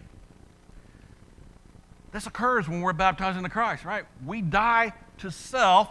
This 2.11 2.27
occurs 2.27 2.67
when 2.67 2.81
we're 2.81 2.93
baptized 2.93 3.37
into 3.37 3.49
Christ, 3.49 3.85
right? 3.85 4.03
We 4.25 4.41
die 4.41 4.93
to 5.19 5.31
self, 5.31 5.89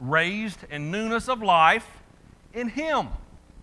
raised 0.00 0.58
in 0.70 0.90
newness 0.90 1.28
of 1.28 1.42
life 1.42 1.86
in 2.52 2.68
Him, 2.68 3.08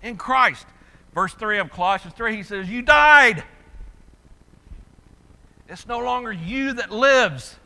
in 0.01 0.15
Christ. 0.15 0.65
Verse 1.13 1.33
3 1.33 1.59
of 1.59 1.71
Colossians 1.71 2.15
3, 2.15 2.35
he 2.35 2.43
says, 2.43 2.69
You 2.69 2.81
died. 2.81 3.43
It's 5.67 5.87
no 5.87 5.99
longer 5.99 6.31
you 6.31 6.73
that 6.73 6.91
lives, 6.91 7.57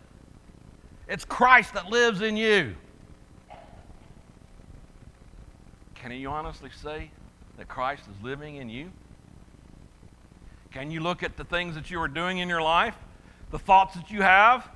it's 1.07 1.25
Christ 1.25 1.73
that 1.73 1.87
lives 1.87 2.21
in 2.21 2.37
you. 2.37 2.75
Can 5.95 6.11
you 6.13 6.29
honestly 6.29 6.69
say 6.81 7.11
that 7.57 7.67
Christ 7.67 8.03
is 8.03 8.23
living 8.23 8.55
in 8.55 8.69
you? 8.69 8.91
Can 10.71 10.91
you 10.91 11.01
look 11.01 11.23
at 11.23 11.35
the 11.35 11.43
things 11.43 11.75
that 11.75 11.91
you 11.91 11.99
are 11.99 12.07
doing 12.07 12.37
in 12.37 12.47
your 12.47 12.61
life, 12.61 12.95
the 13.51 13.59
thoughts 13.59 13.95
that 13.95 14.11
you 14.11 14.21
have, 14.21 14.67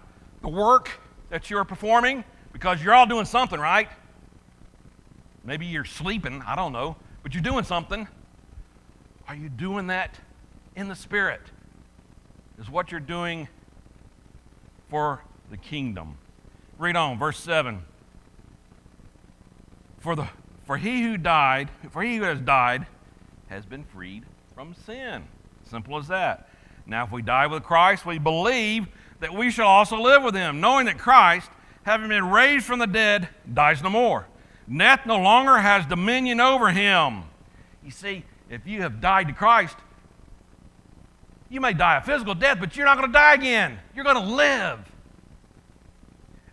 the 0.41 0.49
work 0.49 0.89
that 1.29 1.49
you 1.49 1.57
are 1.57 1.65
performing? 1.65 2.23
Because 2.51 2.83
you're 2.83 2.93
all 2.93 3.05
doing 3.05 3.25
something, 3.25 3.59
right? 3.59 3.89
Maybe 5.43 5.65
you're 5.65 5.85
sleeping, 5.85 6.41
I 6.45 6.55
don't 6.55 6.71
know, 6.71 6.95
but 7.21 7.33
you're 7.33 7.43
doing 7.43 7.63
something. 7.63 8.07
Are 9.27 9.35
you 9.35 9.49
doing 9.49 9.87
that 9.87 10.19
in 10.75 10.87
the 10.87 10.95
Spirit? 10.95 11.41
Is 12.59 12.69
what 12.69 12.91
you're 12.91 12.99
doing 12.99 13.47
for 14.89 15.23
the 15.49 15.57
kingdom. 15.57 16.17
Read 16.77 16.95
on, 16.95 17.17
verse 17.17 17.39
7. 17.39 17.83
For, 19.99 20.15
the, 20.15 20.27
for 20.65 20.77
he 20.77 21.01
who 21.01 21.17
died, 21.17 21.69
for 21.91 22.03
he 22.03 22.17
who 22.17 22.23
has 22.23 22.39
died, 22.39 22.85
has 23.47 23.65
been 23.65 23.83
freed 23.83 24.23
from 24.53 24.75
sin. 24.85 25.23
Simple 25.69 25.97
as 25.97 26.07
that. 26.09 26.49
Now, 26.85 27.05
if 27.05 27.11
we 27.11 27.21
die 27.21 27.47
with 27.47 27.63
Christ, 27.63 28.05
we 28.05 28.19
believe 28.19 28.87
that 29.19 29.33
we 29.33 29.51
shall 29.51 29.67
also 29.67 30.01
live 30.01 30.23
with 30.23 30.35
him, 30.35 30.59
knowing 30.59 30.85
that 30.87 30.97
Christ, 30.97 31.49
having 31.83 32.09
been 32.09 32.29
raised 32.29 32.65
from 32.65 32.79
the 32.79 32.87
dead, 32.87 33.29
dies 33.51 33.81
no 33.81 33.89
more. 33.89 34.27
Death 34.75 35.05
no 35.05 35.17
longer 35.19 35.57
has 35.57 35.85
dominion 35.85 36.39
over 36.39 36.71
him. 36.71 37.23
You 37.83 37.91
see, 37.91 38.23
if 38.49 38.65
you 38.67 38.81
have 38.81 39.01
died 39.01 39.27
to 39.27 39.33
Christ, 39.33 39.77
you 41.49 41.61
may 41.61 41.73
die 41.73 41.97
a 41.97 42.01
physical 42.01 42.33
death, 42.33 42.57
but 42.59 42.75
you're 42.75 42.85
not 42.85 42.97
going 42.97 43.09
to 43.09 43.13
die 43.13 43.33
again. 43.33 43.79
You're 43.95 44.05
going 44.05 44.21
to 44.21 44.33
live. 44.33 44.79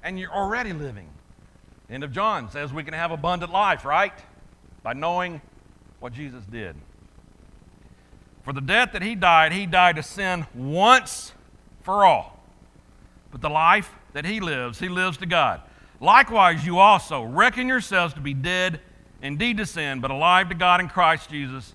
And 0.03 0.19
you're 0.19 0.33
already 0.33 0.73
living. 0.73 1.09
end 1.89 2.05
of 2.05 2.13
John 2.13 2.51
says 2.51 2.73
we 2.73 2.85
can 2.85 2.95
have 2.95 3.11
abundant 3.11 3.53
life, 3.53 3.85
right? 3.85 4.13
By 4.83 4.93
knowing 4.93 5.41
what 6.01 6.13
Jesus 6.13 6.45
did. 6.45 6.77
For 8.43 8.53
the 8.53 8.61
death 8.61 8.93
that 8.93 9.03
he 9.03 9.15
died, 9.15 9.53
he 9.53 9.67
died 9.67 9.97
to 9.97 10.03
sin 10.03 10.47
once 10.55 11.33
for 11.83 12.05
all. 12.05 12.41
But 13.31 13.41
the 13.41 13.51
life 13.51 13.91
that 14.13 14.25
he 14.25 14.41
lives, 14.41 14.81
he 14.81 14.89
lives 14.89 15.19
to 15.19 15.27
God. 15.27 15.61
Likewise, 16.01 16.65
you 16.65 16.79
also 16.79 17.23
reckon 17.23 17.69
yourselves 17.69 18.15
to 18.15 18.21
be 18.21 18.35
dead 18.35 18.81
indeed 19.23 19.59
to 19.59 19.67
sin, 19.67 20.01
but 20.01 20.11
alive 20.11 20.49
to 20.49 20.55
God 20.55 20.81
in 20.81 20.89
Christ 20.89 21.31
Jesus 21.31 21.75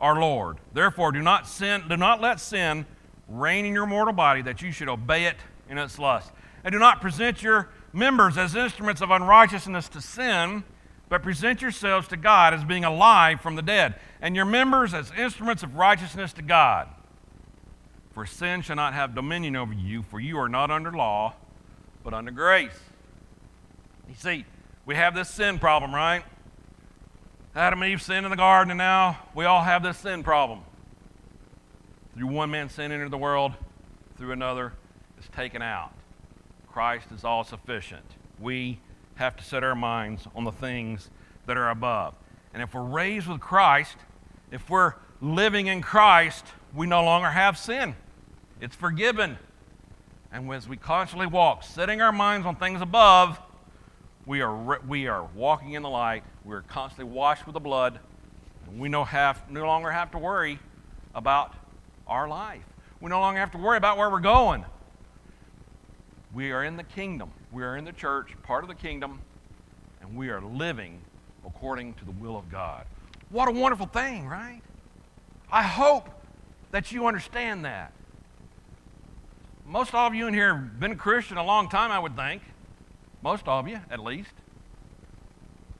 our 0.00 0.20
Lord. 0.20 0.58
Therefore, 0.74 1.12
do 1.12 1.22
not 1.22 1.46
sin, 1.46 1.84
do 1.88 1.96
not 1.96 2.20
let 2.20 2.40
sin 2.40 2.84
reign 3.28 3.64
in 3.64 3.72
your 3.72 3.86
mortal 3.86 4.12
body, 4.12 4.42
that 4.42 4.60
you 4.60 4.72
should 4.72 4.88
obey 4.88 5.24
it 5.24 5.36
in 5.70 5.78
its 5.78 5.98
lust. 5.98 6.30
And 6.64 6.72
do 6.72 6.78
not 6.78 7.00
present 7.00 7.42
your 7.42 7.70
members 7.92 8.36
as 8.36 8.54
instruments 8.54 9.00
of 9.00 9.10
unrighteousness 9.10 9.88
to 9.90 10.00
sin, 10.00 10.64
but 11.12 11.22
present 11.22 11.60
yourselves 11.60 12.08
to 12.08 12.16
God 12.16 12.54
as 12.54 12.64
being 12.64 12.86
alive 12.86 13.38
from 13.42 13.54
the 13.54 13.60
dead, 13.60 13.96
and 14.22 14.34
your 14.34 14.46
members 14.46 14.94
as 14.94 15.12
instruments 15.12 15.62
of 15.62 15.76
righteousness 15.76 16.32
to 16.32 16.40
God. 16.40 16.88
For 18.12 18.24
sin 18.24 18.62
shall 18.62 18.76
not 18.76 18.94
have 18.94 19.14
dominion 19.14 19.54
over 19.54 19.74
you, 19.74 20.04
for 20.04 20.18
you 20.18 20.38
are 20.38 20.48
not 20.48 20.70
under 20.70 20.90
law, 20.90 21.34
but 22.02 22.14
under 22.14 22.30
grace. 22.30 22.80
You 24.08 24.14
see, 24.14 24.46
we 24.86 24.94
have 24.94 25.14
this 25.14 25.28
sin 25.28 25.58
problem, 25.58 25.94
right? 25.94 26.24
Adam 27.54 27.82
and 27.82 27.92
Eve 27.92 28.00
sinned 28.00 28.24
in 28.24 28.30
the 28.30 28.36
garden, 28.38 28.70
and 28.70 28.78
now 28.78 29.18
we 29.34 29.44
all 29.44 29.60
have 29.60 29.82
this 29.82 29.98
sin 29.98 30.22
problem. 30.22 30.60
Through 32.16 32.28
one 32.28 32.50
man's 32.50 32.72
sin 32.72 32.90
entered 32.90 33.10
the 33.10 33.18
world, 33.18 33.52
through 34.16 34.32
another 34.32 34.72
is 35.20 35.26
taken 35.36 35.60
out. 35.60 35.92
Christ 36.72 37.08
is 37.14 37.22
all 37.22 37.44
sufficient. 37.44 38.06
We 38.40 38.78
have 39.22 39.36
to 39.36 39.44
set 39.44 39.62
our 39.62 39.76
minds 39.76 40.26
on 40.34 40.42
the 40.42 40.52
things 40.52 41.08
that 41.46 41.56
are 41.56 41.70
above. 41.70 42.14
And 42.52 42.62
if 42.62 42.74
we're 42.74 42.82
raised 42.82 43.28
with 43.28 43.40
Christ, 43.40 43.96
if 44.50 44.68
we're 44.68 44.94
living 45.20 45.68
in 45.68 45.80
Christ, 45.80 46.44
we 46.74 46.86
no 46.86 47.04
longer 47.04 47.28
have 47.28 47.56
sin. 47.56 47.94
It's 48.60 48.74
forgiven. 48.74 49.38
And 50.32 50.52
as 50.52 50.68
we 50.68 50.76
constantly 50.76 51.26
walk, 51.26 51.62
setting 51.62 52.00
our 52.00 52.10
minds 52.10 52.46
on 52.46 52.56
things 52.56 52.80
above, 52.80 53.40
we 54.26 54.40
are, 54.40 54.80
we 54.88 55.06
are 55.06 55.24
walking 55.34 55.74
in 55.74 55.82
the 55.82 55.90
light. 55.90 56.24
We're 56.44 56.62
constantly 56.62 57.12
washed 57.12 57.46
with 57.46 57.54
the 57.54 57.60
blood. 57.60 58.00
And 58.66 58.80
we 58.80 58.88
no, 58.88 59.04
have, 59.04 59.48
no 59.50 59.64
longer 59.66 59.90
have 59.92 60.10
to 60.12 60.18
worry 60.18 60.58
about 61.14 61.54
our 62.08 62.28
life. 62.28 62.64
We 63.00 63.08
no 63.08 63.20
longer 63.20 63.38
have 63.38 63.52
to 63.52 63.58
worry 63.58 63.76
about 63.76 63.98
where 63.98 64.10
we're 64.10 64.20
going. 64.20 64.64
We 66.34 66.50
are 66.50 66.64
in 66.64 66.76
the 66.76 66.84
kingdom. 66.84 67.30
We 67.52 67.62
are 67.62 67.76
in 67.76 67.84
the 67.84 67.92
church, 67.92 68.34
part 68.42 68.64
of 68.64 68.68
the 68.68 68.74
kingdom, 68.74 69.20
and 70.00 70.16
we 70.16 70.30
are 70.30 70.40
living 70.40 71.02
according 71.46 71.94
to 71.94 72.04
the 72.06 72.10
will 72.12 72.36
of 72.36 72.50
God. 72.50 72.86
What 73.28 73.48
a 73.48 73.52
wonderful 73.52 73.86
thing, 73.86 74.26
right? 74.26 74.62
I 75.50 75.62
hope 75.62 76.08
that 76.70 76.92
you 76.92 77.06
understand 77.06 77.66
that. 77.66 77.92
Most 79.66 79.94
of 79.94 80.14
you 80.14 80.26
in 80.26 80.34
here 80.34 80.54
have 80.54 80.80
been 80.80 80.92
a 80.92 80.96
Christian 80.96 81.36
a 81.36 81.44
long 81.44 81.68
time, 81.68 81.90
I 81.90 81.98
would 81.98 82.16
think. 82.16 82.42
Most 83.22 83.46
of 83.46 83.68
you, 83.68 83.80
at 83.90 84.00
least. 84.00 84.32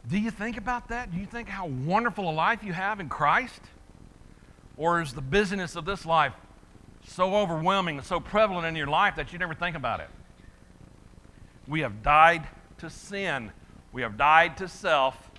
Do 0.08 0.18
you 0.18 0.30
think 0.30 0.58
about 0.58 0.88
that? 0.88 1.10
Do 1.10 1.18
you 1.18 1.26
think 1.26 1.48
how 1.48 1.66
wonderful 1.66 2.28
a 2.28 2.32
life 2.32 2.62
you 2.62 2.74
have 2.74 3.00
in 3.00 3.08
Christ? 3.08 3.60
Or 4.76 5.00
is 5.00 5.14
the 5.14 5.22
busyness 5.22 5.74
of 5.74 5.86
this 5.86 6.04
life 6.04 6.34
so 7.06 7.34
overwhelming 7.34 7.98
and 7.98 8.06
so 8.06 8.20
prevalent 8.20 8.66
in 8.66 8.76
your 8.76 8.86
life 8.86 9.16
that 9.16 9.32
you 9.32 9.38
never 9.38 9.54
think 9.54 9.74
about 9.74 10.00
it? 10.00 10.08
We 11.66 11.80
have 11.80 12.02
died 12.02 12.46
to 12.78 12.90
sin, 12.90 13.52
we 13.92 14.02
have 14.02 14.16
died 14.16 14.56
to 14.58 14.68
self. 14.68 15.30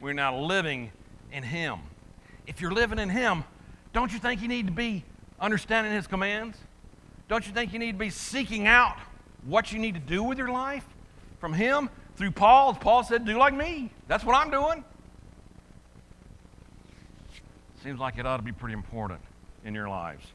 We're 0.00 0.14
now 0.14 0.38
living 0.38 0.92
in 1.30 1.42
Him. 1.42 1.80
If 2.46 2.60
you're 2.60 2.72
living 2.72 2.98
in 2.98 3.10
Him, 3.10 3.44
don't 3.92 4.12
you 4.12 4.18
think 4.18 4.40
you 4.40 4.48
need 4.48 4.66
to 4.66 4.72
be 4.72 5.04
understanding 5.38 5.92
His 5.92 6.06
commands? 6.06 6.56
Don't 7.28 7.46
you 7.46 7.52
think 7.52 7.72
you 7.72 7.78
need 7.78 7.92
to 7.92 7.98
be 7.98 8.10
seeking 8.10 8.66
out 8.66 8.96
what 9.44 9.72
you 9.72 9.78
need 9.78 9.94
to 9.94 10.00
do 10.00 10.22
with 10.22 10.38
your 10.38 10.48
life 10.48 10.84
from 11.38 11.52
Him? 11.52 11.90
Through 12.16 12.32
Paul, 12.32 12.74
Paul 12.74 13.04
said, 13.04 13.24
do 13.24 13.38
like 13.38 13.54
me. 13.54 13.92
That's 14.08 14.24
what 14.24 14.34
I'm 14.34 14.50
doing. 14.50 14.84
Seems 17.82 18.00
like 18.00 18.18
it 18.18 18.26
ought 18.26 18.38
to 18.38 18.42
be 18.42 18.52
pretty 18.52 18.74
important 18.74 19.20
in 19.64 19.74
your 19.74 19.88
lives. 19.88 20.26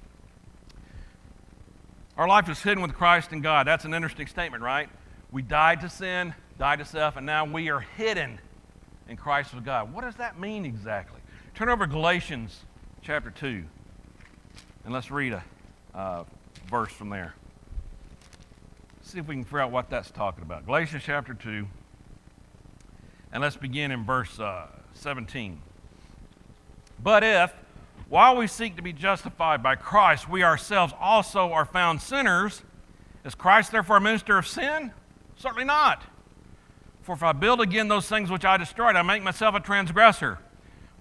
Our 2.17 2.27
life 2.27 2.49
is 2.49 2.61
hidden 2.61 2.81
with 2.81 2.93
Christ 2.93 3.33
in 3.33 3.41
God. 3.41 3.67
That's 3.67 3.85
an 3.85 3.93
interesting 3.93 4.27
statement, 4.27 4.63
right? 4.63 4.89
We 5.31 5.41
died 5.41 5.81
to 5.81 5.89
sin, 5.89 6.33
died 6.57 6.79
to 6.79 6.85
self, 6.85 7.17
and 7.17 7.25
now 7.25 7.45
we 7.45 7.69
are 7.69 7.79
hidden 7.79 8.39
in 9.07 9.17
Christ 9.17 9.53
with 9.53 9.65
God. 9.65 9.93
What 9.93 10.03
does 10.03 10.15
that 10.15 10.39
mean 10.39 10.65
exactly? 10.65 11.19
Turn 11.53 11.69
over 11.69 11.85
Galatians 11.85 12.61
chapter 13.01 13.31
2, 13.31 13.63
and 14.83 14.93
let's 14.93 15.11
read 15.11 15.33
a 15.33 15.43
uh, 15.93 16.23
verse 16.69 16.91
from 16.91 17.09
there. 17.09 17.33
See 19.01 19.19
if 19.19 19.27
we 19.27 19.35
can 19.35 19.43
figure 19.43 19.61
out 19.61 19.71
what 19.71 19.89
that's 19.89 20.11
talking 20.11 20.43
about. 20.43 20.65
Galatians 20.65 21.03
chapter 21.05 21.33
2, 21.33 21.67
and 23.31 23.41
let's 23.41 23.55
begin 23.55 23.91
in 23.91 24.03
verse 24.03 24.39
uh, 24.39 24.67
17. 24.93 25.61
But 27.03 27.23
if, 27.23 27.53
while 28.09 28.35
we 28.35 28.47
seek 28.47 28.75
to 28.77 28.81
be 28.81 28.93
justified 28.93 29.61
by 29.61 29.75
Christ, 29.75 30.29
we 30.29 30.43
ourselves 30.43 30.93
also 30.99 31.51
are 31.51 31.65
found 31.65 32.01
sinners, 32.01 32.63
is 33.23 33.35
Christ 33.35 33.71
therefore 33.71 33.97
a 33.97 34.01
minister 34.01 34.37
of 34.37 34.47
sin? 34.47 34.91
Certainly 35.37 35.65
not. 35.65 36.03
For 37.01 37.13
if 37.13 37.23
I 37.23 37.33
build 37.33 37.61
again 37.61 37.87
those 37.87 38.07
things 38.07 38.31
which 38.31 38.45
I 38.45 38.57
destroyed, 38.57 38.95
I 38.95 39.01
make 39.01 39.21
myself 39.21 39.53
a 39.53 39.59
transgressor. 39.59 40.39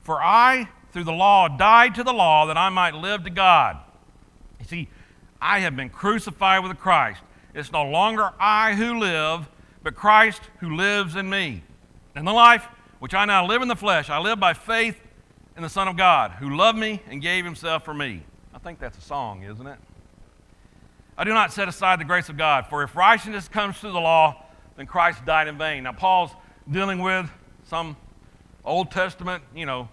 For 0.02 0.22
I, 0.22 0.68
through 0.92 1.04
the 1.04 1.12
law, 1.12 1.48
died 1.48 1.94
to 1.94 2.04
the 2.04 2.12
law 2.12 2.46
that 2.46 2.58
I 2.58 2.68
might 2.68 2.94
live 2.94 3.24
to 3.24 3.30
God. 3.30 3.78
You 4.60 4.66
see, 4.66 4.88
I 5.40 5.60
have 5.60 5.76
been 5.76 5.88
crucified 5.88 6.62
with 6.62 6.78
Christ. 6.78 7.22
It's 7.54 7.72
no 7.72 7.84
longer 7.84 8.32
I 8.38 8.74
who 8.74 8.98
live, 8.98 9.48
but 9.82 9.94
Christ 9.94 10.42
who 10.60 10.76
lives 10.76 11.16
in 11.16 11.30
me. 11.30 11.62
And 12.14 12.26
the 12.26 12.32
life 12.32 12.66
which 12.98 13.14
I 13.14 13.24
now 13.24 13.46
live 13.46 13.62
in 13.62 13.68
the 13.68 13.76
flesh, 13.76 14.10
I 14.10 14.18
live 14.18 14.38
by 14.38 14.52
faith 14.52 15.00
in 15.56 15.62
the 15.62 15.68
Son 15.68 15.88
of 15.88 15.96
God, 15.96 16.32
who 16.32 16.56
loved 16.56 16.78
me 16.78 17.00
and 17.08 17.22
gave 17.22 17.44
himself 17.44 17.84
for 17.84 17.94
me. 17.94 18.22
I 18.52 18.58
think 18.58 18.78
that's 18.78 18.98
a 18.98 19.02
song, 19.02 19.42
isn't 19.42 19.66
it? 19.66 19.78
I 21.16 21.24
do 21.24 21.32
not 21.32 21.52
set 21.52 21.68
aside 21.68 22.00
the 22.00 22.04
grace 22.04 22.28
of 22.28 22.36
God, 22.36 22.66
for 22.66 22.82
if 22.82 22.96
righteousness 22.96 23.48
comes 23.48 23.78
through 23.78 23.92
the 23.92 24.00
law, 24.00 24.44
then 24.76 24.86
Christ 24.86 25.24
died 25.24 25.46
in 25.46 25.56
vain. 25.56 25.84
Now, 25.84 25.92
Paul's 25.92 26.30
dealing 26.70 26.98
with 26.98 27.30
some 27.68 27.96
Old 28.64 28.90
Testament, 28.90 29.44
you 29.54 29.66
know, 29.66 29.88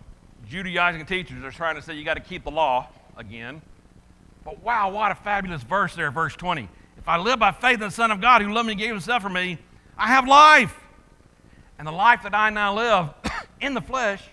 Judaizing 0.48 1.06
teachers 1.06 1.44
are 1.44 1.52
trying 1.52 1.76
to 1.76 1.82
say 1.82 1.94
you 1.94 2.04
got 2.04 2.16
to 2.16 2.20
keep 2.20 2.44
the 2.44 2.52
law 2.52 2.90
again. 3.16 3.62
But 4.44 4.62
wow, 4.64 4.90
what 4.90 5.12
a 5.12 5.16
fabulous 5.16 5.64
verse 5.64 5.96
there, 5.96 6.12
verse 6.12 6.36
20. 6.36 6.68
If 6.98 7.08
I 7.08 7.18
live 7.18 7.40
by 7.40 7.52
faith 7.52 7.76
in 7.76 7.80
the 7.82 7.92
Son 7.92 8.12
of 8.12 8.20
God 8.20 8.42
who 8.42 8.52
loved 8.52 8.68
me 8.68 8.74
and 8.74 8.80
gave 8.80 8.90
himself 8.90 9.22
for 9.22 9.30
me, 9.30 9.60
I 9.98 10.08
have 10.08 10.28
life. 10.28 10.76
And 11.78 11.88
the 11.88 11.92
life 11.92 12.24
that 12.24 12.34
I 12.34 12.50
now 12.50 12.76
live 12.76 13.10
in 13.62 13.74
the 13.74 13.82
flesh, 13.82 14.24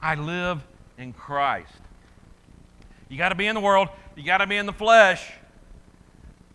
I 0.00 0.14
live 0.14 0.64
in 0.96 1.12
Christ. 1.12 1.72
You 3.08 3.18
got 3.18 3.28
to 3.28 3.34
be 3.34 3.46
in 3.46 3.54
the 3.54 3.60
world, 3.60 3.88
you 4.16 4.24
got 4.24 4.38
to 4.38 4.46
be 4.46 4.56
in 4.56 4.66
the 4.66 4.72
flesh, 4.72 5.30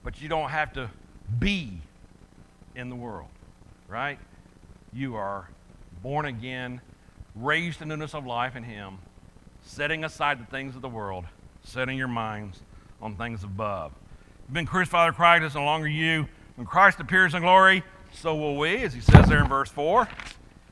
but 0.07 0.21
you 0.21 0.29
don't 0.29 0.51
have 0.51 0.71
to 0.71 0.89
be 1.37 1.81
in 2.77 2.87
the 2.87 2.95
world, 2.95 3.27
right? 3.89 4.17
You 4.93 5.17
are 5.17 5.49
born 6.01 6.25
again, 6.25 6.79
raised 7.35 7.81
in 7.81 7.89
newness 7.89 8.13
of 8.13 8.25
life 8.25 8.55
in 8.55 8.63
Him, 8.63 8.99
setting 9.63 10.05
aside 10.05 10.39
the 10.39 10.45
things 10.45 10.77
of 10.77 10.81
the 10.81 10.87
world, 10.87 11.25
setting 11.65 11.97
your 11.97 12.07
minds 12.07 12.61
on 13.01 13.17
things 13.17 13.43
above. 13.43 13.91
You've 14.45 14.53
been 14.53 14.65
crucified 14.65 15.09
with 15.09 15.17
Christ, 15.17 15.43
it's 15.43 15.55
no 15.55 15.65
longer 15.65 15.89
you. 15.89 16.25
When 16.55 16.65
Christ 16.65 17.01
appears 17.01 17.33
in 17.33 17.41
glory, 17.41 17.83
so 18.13 18.33
will 18.33 18.55
we, 18.55 18.77
as 18.83 18.93
he 18.93 19.01
says 19.01 19.27
there 19.27 19.43
in 19.43 19.49
verse 19.49 19.71
4. 19.71 20.07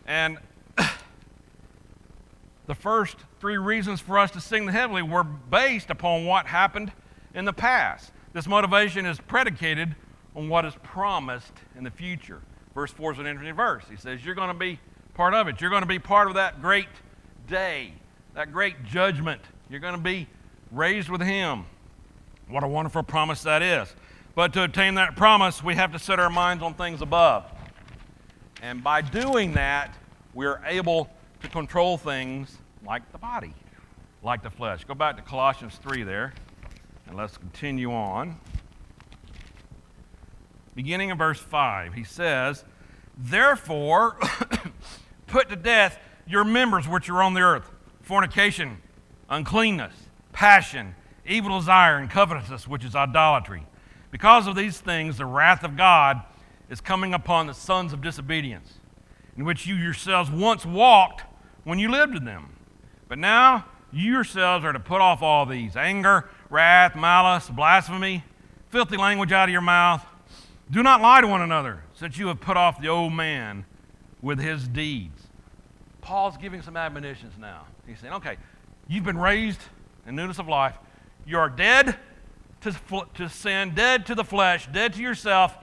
And 0.08 0.38
the 2.68 2.76
first 2.76 3.18
three 3.42 3.58
reasons 3.58 4.00
for 4.00 4.18
us 4.18 4.32
to 4.32 4.40
sing 4.40 4.66
the 4.66 4.72
heavenly 4.72 5.02
were 5.02 5.26
based 5.26 5.90
upon 5.90 6.24
what 6.24 6.46
happened 6.46 6.94
in 7.34 7.44
the 7.44 7.52
past. 7.52 8.14
This 8.36 8.48
motivation 8.48 9.06
is 9.06 9.18
predicated 9.18 9.96
on 10.36 10.50
what 10.50 10.66
is 10.66 10.74
promised 10.84 11.54
in 11.78 11.86
the 11.86 11.90
future. 11.90 12.42
Verse 12.74 12.92
4 12.92 13.14
is 13.14 13.20
an 13.20 13.28
interesting 13.28 13.56
verse. 13.56 13.86
He 13.90 13.96
says, 13.96 14.26
You're 14.26 14.36
going 14.36 14.50
to 14.50 14.54
be 14.54 14.78
part 15.14 15.34
of 15.34 15.48
it. 15.48 15.62
You're 15.62 15.70
going 15.70 15.84
to 15.84 15.88
be 15.88 16.00
part 16.00 16.28
of 16.28 16.34
that 16.34 16.62
great 16.62 16.90
day, 17.48 17.94
that 18.34 18.52
great 18.52 18.84
judgment. 18.84 19.40
You're 19.70 19.80
going 19.80 19.96
to 19.96 20.02
be 20.02 20.28
raised 20.70 21.08
with 21.08 21.22
Him. 21.22 21.64
What 22.50 22.62
a 22.66 22.68
wonderful 22.68 23.04
promise 23.04 23.42
that 23.44 23.62
is. 23.62 23.96
But 24.36 24.52
to 24.52 24.66
obtain 24.66 24.96
that 24.96 25.16
promise, 25.16 25.64
we 25.64 25.76
have 25.76 25.94
to 25.94 26.00
set 26.00 26.20
our 26.20 26.30
minds 26.30 26.62
on 26.62 26.74
things 26.74 27.02
above. 27.02 27.46
And 28.62 28.84
by 28.84 29.00
doing 29.00 29.54
that, 29.54 29.96
we're 30.34 30.62
able 30.66 31.10
to 31.42 31.48
control 31.48 31.98
things 31.98 32.58
like 32.86 33.10
the 33.14 33.18
body, 33.18 33.54
like 34.24 34.44
the 34.44 34.50
flesh. 34.50 34.84
Go 34.84 34.94
back 34.94 35.16
to 35.16 35.22
Colossians 35.22 35.80
3 35.82 36.04
there, 36.04 36.34
and 37.08 37.16
let's 37.16 37.38
continue 37.38 37.92
on. 37.92 38.38
Beginning 40.76 41.10
in 41.10 41.18
verse 41.18 41.40
5, 41.40 41.94
he 41.94 42.04
says, 42.04 42.66
Therefore, 43.18 44.18
put 45.28 45.50
to 45.50 45.56
death 45.56 45.98
your 46.28 46.44
members 46.44 46.88
which 46.88 47.10
are 47.10 47.22
on 47.22 47.34
the 47.34 47.42
earth 47.42 47.72
fornication, 48.02 48.78
uncleanness, 49.30 49.94
passion, 50.32 50.96
evil 51.26 51.58
desire, 51.58 51.98
and 51.98 52.10
covetousness, 52.10 52.68
which 52.68 52.86
is 52.86 52.96
idolatry. 52.96 53.66
Because 54.12 54.48
of 54.48 54.56
these 54.56 54.80
things, 54.80 55.18
the 55.18 55.26
wrath 55.26 55.64
of 55.64 55.76
God 55.76 56.22
is 56.70 56.82
coming 56.82 57.14
upon 57.14 57.48
the 57.48 57.54
sons 57.54 57.94
of 57.94 58.02
disobedience, 58.02 58.76
in 59.36 59.44
which 59.44 59.66
you 59.66 59.76
yourselves 59.76 60.30
once 60.30 60.66
walked 60.66 61.24
when 61.64 61.80
you 61.80 61.90
lived 61.90 62.16
in 62.16 62.26
them. 62.26 62.56
But 63.08 63.18
now 63.18 63.66
you 63.92 64.12
yourselves 64.12 64.64
are 64.66 64.74
to 64.74 64.80
put 64.80 65.02
off 65.02 65.22
all 65.22 65.46
these 65.46 65.76
anger, 65.76 66.30
wrath, 66.56 66.96
malice, 66.96 67.50
blasphemy, 67.50 68.24
filthy 68.70 68.96
language 68.96 69.34
out 69.34 69.50
of 69.50 69.52
your 69.52 69.62
mouth. 69.62 70.06
Do 70.72 70.82
not 70.82 71.02
lie 71.02 71.20
to 71.20 71.28
one 71.28 71.42
another, 71.42 71.84
since 71.94 72.18
you 72.18 72.28
have 72.28 72.40
put 72.40 72.56
off 72.56 72.82
the 72.82 72.88
old 72.88 73.12
man 73.14 73.66
with 74.22 74.40
his 74.40 74.66
deeds. 74.68 75.28
Paul's 76.00 76.38
giving 76.38 76.62
some 76.62 76.78
admonitions 76.78 77.34
now. 77.38 77.66
He's 77.86 78.00
saying, 78.00 78.14
okay, 78.14 78.38
you've 78.88 79.04
been 79.04 79.18
raised 79.18 79.60
in 80.08 80.16
newness 80.16 80.40
of 80.40 80.48
life. 80.48 80.76
You're 81.28 81.50
dead 81.50 81.98
to, 82.62 82.76
to 83.16 83.28
sin, 83.28 83.76
dead 83.76 84.06
to 84.06 84.16
the 84.16 84.24
flesh, 84.24 84.68
dead 84.72 84.94
to 84.94 85.02
yourself, 85.02 85.58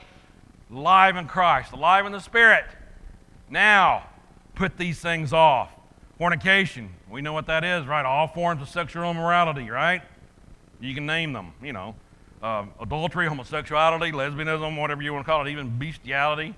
alive 0.70 1.16
in 1.16 1.26
Christ, 1.26 1.72
alive 1.72 2.04
in 2.04 2.12
the 2.12 2.20
Spirit. 2.20 2.66
Now, 3.48 4.08
put 4.54 4.76
these 4.76 5.00
things 5.00 5.32
off. 5.32 5.72
Fornication, 6.18 6.90
we 7.10 7.22
know 7.22 7.32
what 7.32 7.46
that 7.46 7.64
is, 7.64 7.86
right? 7.86 8.04
All 8.04 8.28
forms 8.28 8.60
of 8.60 8.68
sexual 8.68 9.10
immorality, 9.10 9.70
right? 9.70 10.02
You 10.82 10.94
can 10.94 11.06
name 11.06 11.32
them, 11.32 11.52
you 11.62 11.72
know. 11.72 11.94
Uh, 12.42 12.66
adultery, 12.80 13.28
homosexuality, 13.28 14.10
lesbianism, 14.10 14.78
whatever 14.80 15.00
you 15.00 15.12
want 15.12 15.24
to 15.24 15.30
call 15.30 15.46
it, 15.46 15.50
even 15.50 15.78
bestiality. 15.78 16.54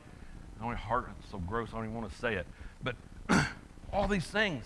My 0.61 0.75
heart 0.75 1.09
is 1.23 1.31
so 1.31 1.39
gross, 1.39 1.69
I 1.73 1.77
don't 1.77 1.85
even 1.85 1.95
want 1.95 2.11
to 2.11 2.19
say 2.19 2.35
it. 2.37 2.47
But 2.83 2.97
all 3.93 4.09
these 4.09 4.27
things 4.27 4.65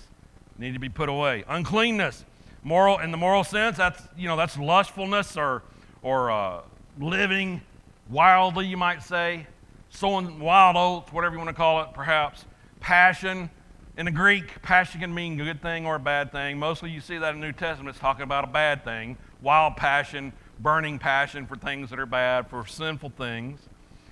need 0.59 0.75
to 0.75 0.79
be 0.79 0.89
put 0.89 1.09
away. 1.09 1.45
Uncleanness, 1.49 2.25
moral 2.63 2.99
in 2.99 3.11
the 3.11 3.17
moral 3.17 3.43
sense, 3.43 3.77
that's 3.77 4.01
you 4.17 4.29
know 4.29 4.37
that's 4.37 4.57
lustfulness 4.57 5.37
or 5.37 5.65
or 6.03 6.31
uh, 6.31 6.61
living 7.01 7.61
wildly, 8.09 8.67
you 8.67 8.77
might 8.77 9.03
say, 9.03 9.47
sowing 9.91 10.39
wild 10.39 10.77
oats, 10.77 11.13
whatever 11.13 11.35
you 11.35 11.39
want 11.39 11.49
to 11.49 11.55
call 11.55 11.83
it, 11.83 11.89
perhaps. 11.95 12.45
Passion. 12.81 13.51
In 13.97 14.05
the 14.05 14.13
Greek, 14.13 14.63
passion 14.63 15.01
can 15.01 15.13
mean 15.13 15.41
a 15.41 15.45
good 15.45 15.61
thing 15.61 15.85
or 15.85 15.97
a 15.97 16.01
bad 16.01 16.31
thing. 16.31 16.57
Mostly 16.57 16.91
you 16.91 17.01
see 17.01 17.19
that 17.19 17.35
in 17.35 17.41
the 17.41 17.47
New 17.47 17.53
Testament, 17.53 17.91
it's 17.95 17.99
talking 17.99 18.23
about 18.23 18.45
a 18.45 18.47
bad 18.47 18.85
thing. 18.85 19.17
Wild 19.41 19.77
passion, 19.77 20.33
burning 20.59 20.99
passion 20.99 21.47
for 21.47 21.57
things 21.57 21.91
that 21.91 21.99
are 21.99 22.07
bad, 22.07 22.49
for 22.49 22.67
sinful 22.67 23.11
things. 23.11 23.61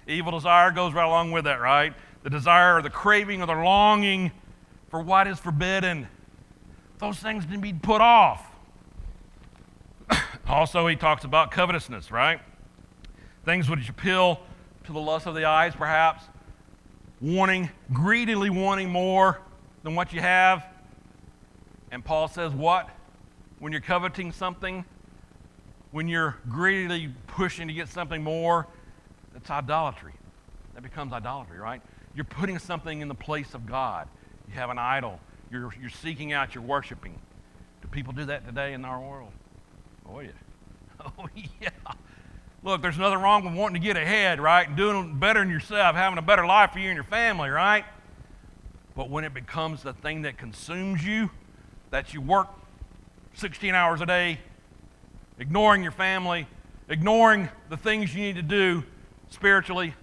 Evil 0.06 0.32
desire 0.32 0.70
goes 0.70 0.94
right 0.94 1.06
along 1.06 1.32
with 1.32 1.44
that, 1.44 1.60
right? 1.60 1.92
The 2.22 2.30
desire 2.30 2.78
or 2.78 2.82
the 2.82 2.90
craving 2.90 3.42
or 3.42 3.46
the 3.46 3.54
longing 3.54 4.30
for 4.88 5.00
what 5.00 5.26
is 5.26 5.38
forbidden. 5.38 6.08
Those 6.98 7.18
things 7.18 7.44
to 7.46 7.58
be 7.58 7.72
put 7.72 8.00
off. 8.00 8.50
Also, 10.48 10.86
he 10.86 10.94
talks 10.94 11.24
about 11.24 11.50
covetousness, 11.50 12.12
right? 12.12 12.40
Things 13.44 13.68
which 13.68 13.88
appeal 13.88 14.40
to 14.84 14.92
the 14.92 15.00
lust 15.00 15.26
of 15.26 15.34
the 15.34 15.44
eyes, 15.44 15.74
perhaps. 15.74 16.22
Wanting, 17.20 17.68
greedily 17.92 18.48
wanting 18.48 18.88
more 18.88 19.40
than 19.82 19.96
what 19.96 20.12
you 20.12 20.20
have. 20.20 20.64
And 21.90 22.04
Paul 22.04 22.28
says, 22.28 22.52
what? 22.52 22.88
When 23.58 23.72
you're 23.72 23.80
coveting 23.80 24.30
something, 24.30 24.84
when 25.92 26.08
you're 26.08 26.36
greedily 26.48 27.12
pushing 27.26 27.68
to 27.68 27.74
get 27.74 27.88
something 27.88 28.22
more, 28.22 28.66
that's 29.32 29.50
idolatry. 29.50 30.12
That 30.74 30.82
becomes 30.82 31.12
idolatry, 31.12 31.58
right? 31.58 31.80
You're 32.14 32.24
putting 32.24 32.58
something 32.58 33.00
in 33.00 33.08
the 33.08 33.14
place 33.14 33.54
of 33.54 33.66
God. 33.66 34.08
You 34.48 34.54
have 34.54 34.70
an 34.70 34.78
idol. 34.78 35.20
You're, 35.50 35.72
you're 35.80 35.90
seeking 35.90 36.32
out, 36.32 36.54
you're 36.54 36.64
worshiping. 36.64 37.18
Do 37.82 37.88
people 37.88 38.12
do 38.12 38.24
that 38.26 38.46
today 38.46 38.72
in 38.72 38.84
our 38.84 39.00
world? 39.00 39.32
Oh, 40.08 40.20
yeah. 40.20 40.30
Oh, 41.18 41.28
yeah. 41.60 41.68
Look, 42.62 42.82
there's 42.82 42.98
nothing 42.98 43.20
wrong 43.20 43.44
with 43.44 43.54
wanting 43.54 43.80
to 43.80 43.86
get 43.86 43.96
ahead, 43.96 44.40
right? 44.40 44.66
And 44.66 44.76
doing 44.76 45.18
better 45.18 45.38
than 45.38 45.50
yourself, 45.50 45.94
having 45.94 46.18
a 46.18 46.22
better 46.22 46.44
life 46.44 46.72
for 46.72 46.80
you 46.80 46.88
and 46.88 46.96
your 46.96 47.04
family, 47.04 47.48
right? 47.48 47.84
But 48.96 49.08
when 49.08 49.22
it 49.22 49.32
becomes 49.32 49.82
the 49.82 49.92
thing 49.92 50.22
that 50.22 50.36
consumes 50.36 51.06
you, 51.06 51.30
that 51.90 52.12
you 52.12 52.20
work 52.20 52.48
16 53.34 53.74
hours 53.74 54.00
a 54.00 54.06
day, 54.06 54.40
ignoring 55.38 55.82
your 55.82 55.92
family, 55.92 56.46
ignoring 56.88 57.48
the 57.68 57.76
things 57.76 58.14
you 58.14 58.22
need 58.22 58.36
to 58.36 58.42
do 58.42 58.84
spiritually, 59.28 59.94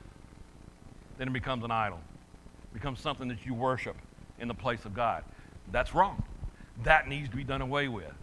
then 1.17 1.27
it 1.27 1.33
becomes 1.33 1.63
an 1.63 1.71
idol. 1.71 1.99
It 2.65 2.73
becomes 2.73 2.99
something 2.99 3.27
that 3.29 3.45
you 3.45 3.53
worship 3.53 3.95
in 4.39 4.47
the 4.47 4.53
place 4.53 4.85
of 4.85 4.93
God. 4.93 5.23
That's 5.71 5.93
wrong. 5.93 6.23
That 6.83 7.07
needs 7.07 7.29
to 7.29 7.35
be 7.35 7.43
done 7.43 7.61
away 7.61 7.87
with. 7.87 8.13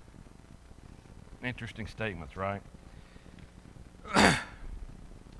Interesting 1.42 1.86
statements, 1.86 2.36
right? 2.36 2.60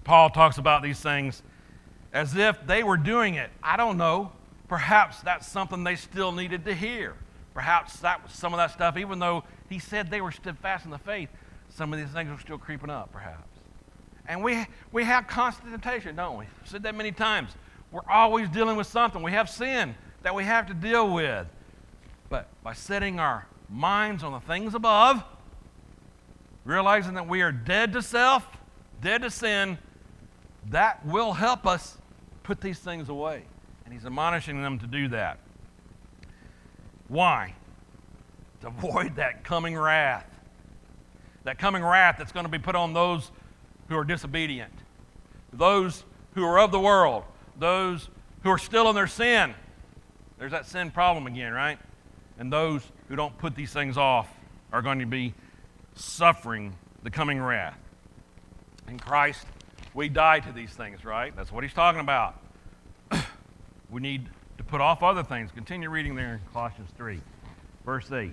Paul 0.05 0.31
talks 0.31 0.59
about 0.59 0.83
these 0.83 1.01
things 1.01 1.43
as 2.13 2.37
if 2.37 2.67
they 2.67 2.83
were 2.83 2.97
doing 2.97 3.35
it. 3.35 3.51
I 3.63 3.77
don't 3.77 3.97
know. 3.97 4.33
Perhaps 4.69 5.21
that's 5.23 5.47
something 5.47 5.85
they 5.85 5.97
still 5.97 6.33
needed 6.33 6.65
to 6.65 6.75
hear. 6.75 7.15
Perhaps 7.55 8.01
that 8.01 8.23
was 8.23 8.33
some 8.33 8.55
of 8.55 8.59
that 8.59 8.71
stuff, 8.71 8.97
even 8.97 9.19
though 9.19 9.45
he 9.69 9.79
said 9.79 10.11
they 10.11 10.21
were 10.21 10.31
steadfast 10.31 10.85
in 10.85 10.91
the 10.91 10.99
faith, 10.99 11.29
some 11.71 11.93
of 11.93 11.99
these 11.99 12.11
things 12.11 12.31
are 12.31 12.41
still 12.41 12.59
creeping 12.59 12.91
up, 12.91 13.13
perhaps. 13.13 13.49
And 14.27 14.45
we, 14.45 14.67
we 14.93 15.05
have 15.05 15.27
constant 15.27 15.71
temptation, 15.71 16.15
don't 16.15 16.39
we? 16.39 16.45
I've 16.45 16.69
said 16.69 16.83
that 16.83 16.95
many 16.95 17.13
times. 17.13 17.51
We're 17.91 18.09
always 18.09 18.49
dealing 18.49 18.77
with 18.77 18.87
something. 18.87 19.23
We 19.23 19.33
have 19.33 19.49
sin 19.49 19.95
that 20.23 20.35
we 20.35 20.45
have 20.45 20.67
to 20.69 20.75
deal 20.75 21.13
with. 21.13 21.47
But 22.29 22.49
by 22.63 22.73
setting 22.73 23.19
our 23.19 23.47
minds 23.69 24.23
on 24.23 24.33
the 24.33 24.41
things 24.41 24.75
above, 24.75 25.25
realizing 26.65 27.15
that 27.15 27.27
we 27.27 27.43
are 27.43 27.53
dead 27.53 27.93
to 27.95 28.03
self, 28.03 28.47
dead 29.01 29.23
to 29.23 29.31
sin, 29.31 29.79
that 30.69 31.05
will 31.05 31.33
help 31.33 31.67
us 31.67 31.97
put 32.43 32.61
these 32.61 32.79
things 32.79 33.09
away. 33.09 33.43
And 33.85 33.95
he's 33.95 34.07
admonishing 34.07 34.63
them 34.63 34.79
to 34.79 34.87
do 34.87 35.09
that. 35.09 35.39
Why? 37.09 37.55
To 38.61 38.67
avoid 38.69 39.17
that 39.17 39.43
coming 39.43 39.77
wrath. 39.77 40.27
That 41.45 41.59
coming 41.59 41.83
wrath 41.83 42.17
that's 42.19 42.33
going 42.33 42.45
to 42.45 42.51
be 42.51 42.59
put 42.59 42.75
on 42.75 42.93
those 42.93 43.31
who 43.89 43.97
are 43.97 44.05
disobedient, 44.05 44.73
those 45.53 46.05
who 46.35 46.45
are 46.45 46.59
of 46.59 46.71
the 46.71 46.81
world, 46.81 47.25
those 47.59 48.09
who 48.43 48.51
are 48.51 48.59
still 48.59 48.89
in 48.89 48.95
their 48.95 49.07
sin. 49.07 49.55
There's 50.39 50.53
that 50.53 50.67
sin 50.67 50.91
problem 50.91 51.27
again, 51.27 51.53
right? 51.53 51.79
And 52.39 52.53
those 52.53 52.83
who 53.09 53.17
don't 53.17 53.37
put 53.39 53.55
these 53.55 53.73
things 53.73 53.99
off 53.99 54.29
are 54.73 54.81
going 54.83 55.01
to 55.01 55.07
be 55.07 55.35
suffering 55.95 56.75
the 57.03 57.11
coming 57.11 57.41
wrath. 57.41 57.79
In 58.89 58.99
Christ, 58.99 59.47
we 59.95 60.09
die 60.09 60.41
to 60.41 60.53
these 60.53 60.71
things, 60.71 61.05
right? 61.05 61.35
That's 61.37 61.53
what 61.53 61.65
he's 61.65 61.75
talking 61.75 62.01
about. 62.01 62.41
we 63.91 64.01
need 64.01 64.29
to 64.59 64.65
put 64.65 64.81
off 64.81 65.03
other 65.03 65.23
things. 65.23 65.51
Continue 65.53 65.91
reading 65.91 66.15
there 66.15 66.35
in 66.35 66.41
Colossians 66.53 66.91
3, 66.97 67.21
verse 67.85 68.11
8. 68.11 68.33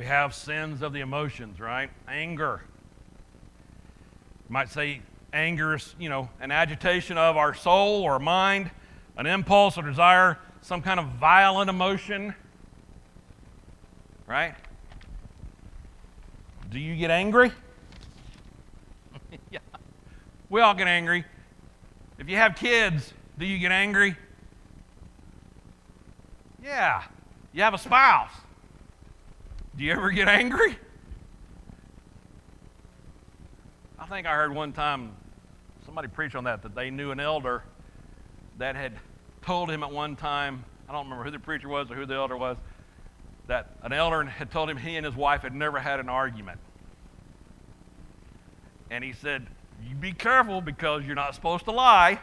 We 0.00 0.06
have 0.06 0.34
sins 0.34 0.80
of 0.80 0.94
the 0.94 1.00
emotions, 1.00 1.60
right? 1.60 1.90
Anger. 2.08 2.62
You 4.48 4.50
might 4.50 4.70
say 4.70 5.02
anger 5.34 5.74
is, 5.74 5.94
you 5.98 6.08
know, 6.08 6.30
an 6.40 6.50
agitation 6.50 7.18
of 7.18 7.36
our 7.36 7.52
soul 7.52 8.02
or 8.02 8.18
mind, 8.18 8.70
an 9.18 9.26
impulse 9.26 9.76
or 9.76 9.82
desire, 9.82 10.38
some 10.62 10.80
kind 10.80 10.98
of 10.98 11.06
violent 11.20 11.68
emotion, 11.68 12.34
right? 14.26 14.54
Do 16.70 16.78
you 16.78 16.96
get 16.96 17.10
angry? 17.10 17.52
yeah. 19.50 19.58
We 20.48 20.62
all 20.62 20.72
get 20.72 20.88
angry. 20.88 21.26
If 22.18 22.26
you 22.30 22.36
have 22.36 22.56
kids, 22.56 23.12
do 23.38 23.44
you 23.44 23.58
get 23.58 23.70
angry? 23.70 24.16
Yeah. 26.64 27.02
You 27.52 27.64
have 27.64 27.74
a 27.74 27.78
spouse. 27.78 28.32
Do 29.76 29.84
you 29.84 29.92
ever 29.92 30.10
get 30.10 30.28
angry? 30.28 30.76
I 33.98 34.06
think 34.06 34.26
I 34.26 34.34
heard 34.34 34.54
one 34.54 34.72
time 34.72 35.12
somebody 35.86 36.08
preach 36.08 36.34
on 36.34 36.44
that, 36.44 36.62
that 36.62 36.74
they 36.74 36.90
knew 36.90 37.10
an 37.10 37.20
elder 37.20 37.62
that 38.58 38.76
had 38.76 38.92
told 39.42 39.70
him 39.70 39.82
at 39.82 39.90
one 39.90 40.16
time, 40.16 40.64
I 40.88 40.92
don't 40.92 41.04
remember 41.04 41.24
who 41.24 41.30
the 41.30 41.38
preacher 41.38 41.68
was 41.68 41.90
or 41.90 41.94
who 41.94 42.06
the 42.06 42.14
elder 42.14 42.36
was, 42.36 42.56
that 43.46 43.70
an 43.82 43.92
elder 43.92 44.24
had 44.24 44.50
told 44.50 44.68
him 44.68 44.76
he 44.76 44.96
and 44.96 45.06
his 45.06 45.14
wife 45.14 45.42
had 45.42 45.54
never 45.54 45.78
had 45.78 46.00
an 46.00 46.08
argument. 46.08 46.60
And 48.90 49.02
he 49.02 49.12
said, 49.12 49.46
You 49.88 49.94
be 49.94 50.12
careful 50.12 50.60
because 50.60 51.04
you're 51.04 51.14
not 51.14 51.34
supposed 51.34 51.64
to 51.66 51.70
lie. 51.70 52.20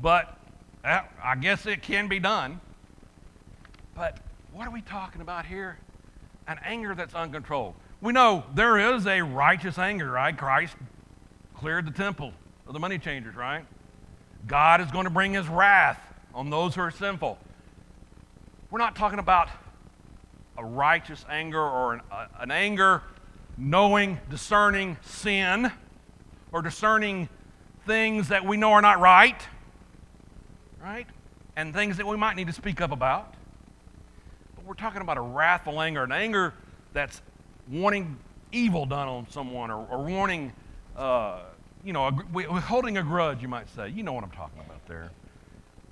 But 0.00 0.38
uh, 0.84 1.02
I 1.22 1.36
guess 1.36 1.66
it 1.66 1.82
can 1.82 2.08
be 2.08 2.18
done. 2.18 2.60
But 3.94 4.18
what 4.52 4.66
are 4.66 4.70
we 4.70 4.80
talking 4.80 5.20
about 5.20 5.46
here? 5.46 5.78
An 6.46 6.58
anger 6.64 6.94
that's 6.94 7.14
uncontrolled. 7.14 7.74
We 8.00 8.12
know 8.12 8.44
there 8.54 8.94
is 8.94 9.06
a 9.06 9.20
righteous 9.22 9.78
anger, 9.78 10.10
right? 10.10 10.36
Christ 10.36 10.76
cleared 11.56 11.86
the 11.86 11.92
temple 11.92 12.32
of 12.66 12.72
the 12.72 12.78
money 12.78 12.98
changers, 12.98 13.34
right? 13.34 13.64
God 14.46 14.80
is 14.80 14.90
going 14.90 15.04
to 15.04 15.10
bring 15.10 15.34
his 15.34 15.48
wrath 15.48 16.00
on 16.34 16.50
those 16.50 16.74
who 16.74 16.82
are 16.82 16.90
sinful. 16.90 17.38
We're 18.70 18.78
not 18.78 18.94
talking 18.94 19.18
about 19.18 19.48
a 20.56 20.64
righteous 20.64 21.24
anger 21.28 21.60
or 21.60 21.94
an, 21.94 22.00
uh, 22.10 22.26
an 22.38 22.50
anger 22.50 23.02
knowing, 23.56 24.20
discerning 24.30 24.96
sin 25.02 25.72
or 26.52 26.62
discerning 26.62 27.28
things 27.86 28.28
that 28.28 28.44
we 28.44 28.56
know 28.56 28.72
are 28.72 28.82
not 28.82 29.00
right, 29.00 29.40
right? 30.80 31.06
And 31.56 31.74
things 31.74 31.96
that 31.96 32.06
we 32.06 32.16
might 32.16 32.36
need 32.36 32.46
to 32.46 32.52
speak 32.52 32.80
up 32.80 32.92
about. 32.92 33.34
We're 34.68 34.74
talking 34.74 35.00
about 35.00 35.16
a 35.16 35.22
wrathful 35.22 35.80
anger, 35.80 36.04
an 36.04 36.12
anger 36.12 36.52
that's 36.92 37.22
wanting 37.70 38.18
evil 38.52 38.84
done 38.84 39.08
on 39.08 39.30
someone 39.30 39.70
or, 39.70 39.86
or 39.86 40.04
wanting, 40.04 40.52
uh, 40.94 41.40
you 41.82 41.94
know, 41.94 42.08
a, 42.08 42.12
holding 42.60 42.98
a 42.98 43.02
grudge, 43.02 43.40
you 43.40 43.48
might 43.48 43.74
say. 43.74 43.88
You 43.88 44.02
know 44.02 44.12
what 44.12 44.24
I'm 44.24 44.30
talking 44.30 44.60
about 44.60 44.86
there. 44.86 45.10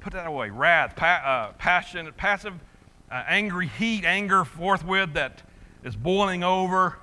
Put 0.00 0.12
that 0.12 0.26
away. 0.26 0.50
Wrath, 0.50 0.94
pa- 0.94 1.22
uh, 1.24 1.52
passion, 1.54 2.12
passive, 2.18 2.52
uh, 3.10 3.24
angry 3.26 3.68
heat, 3.68 4.04
anger 4.04 4.44
forthwith 4.44 5.14
that 5.14 5.42
is 5.82 5.96
boiling 5.96 6.44
over 6.44 6.98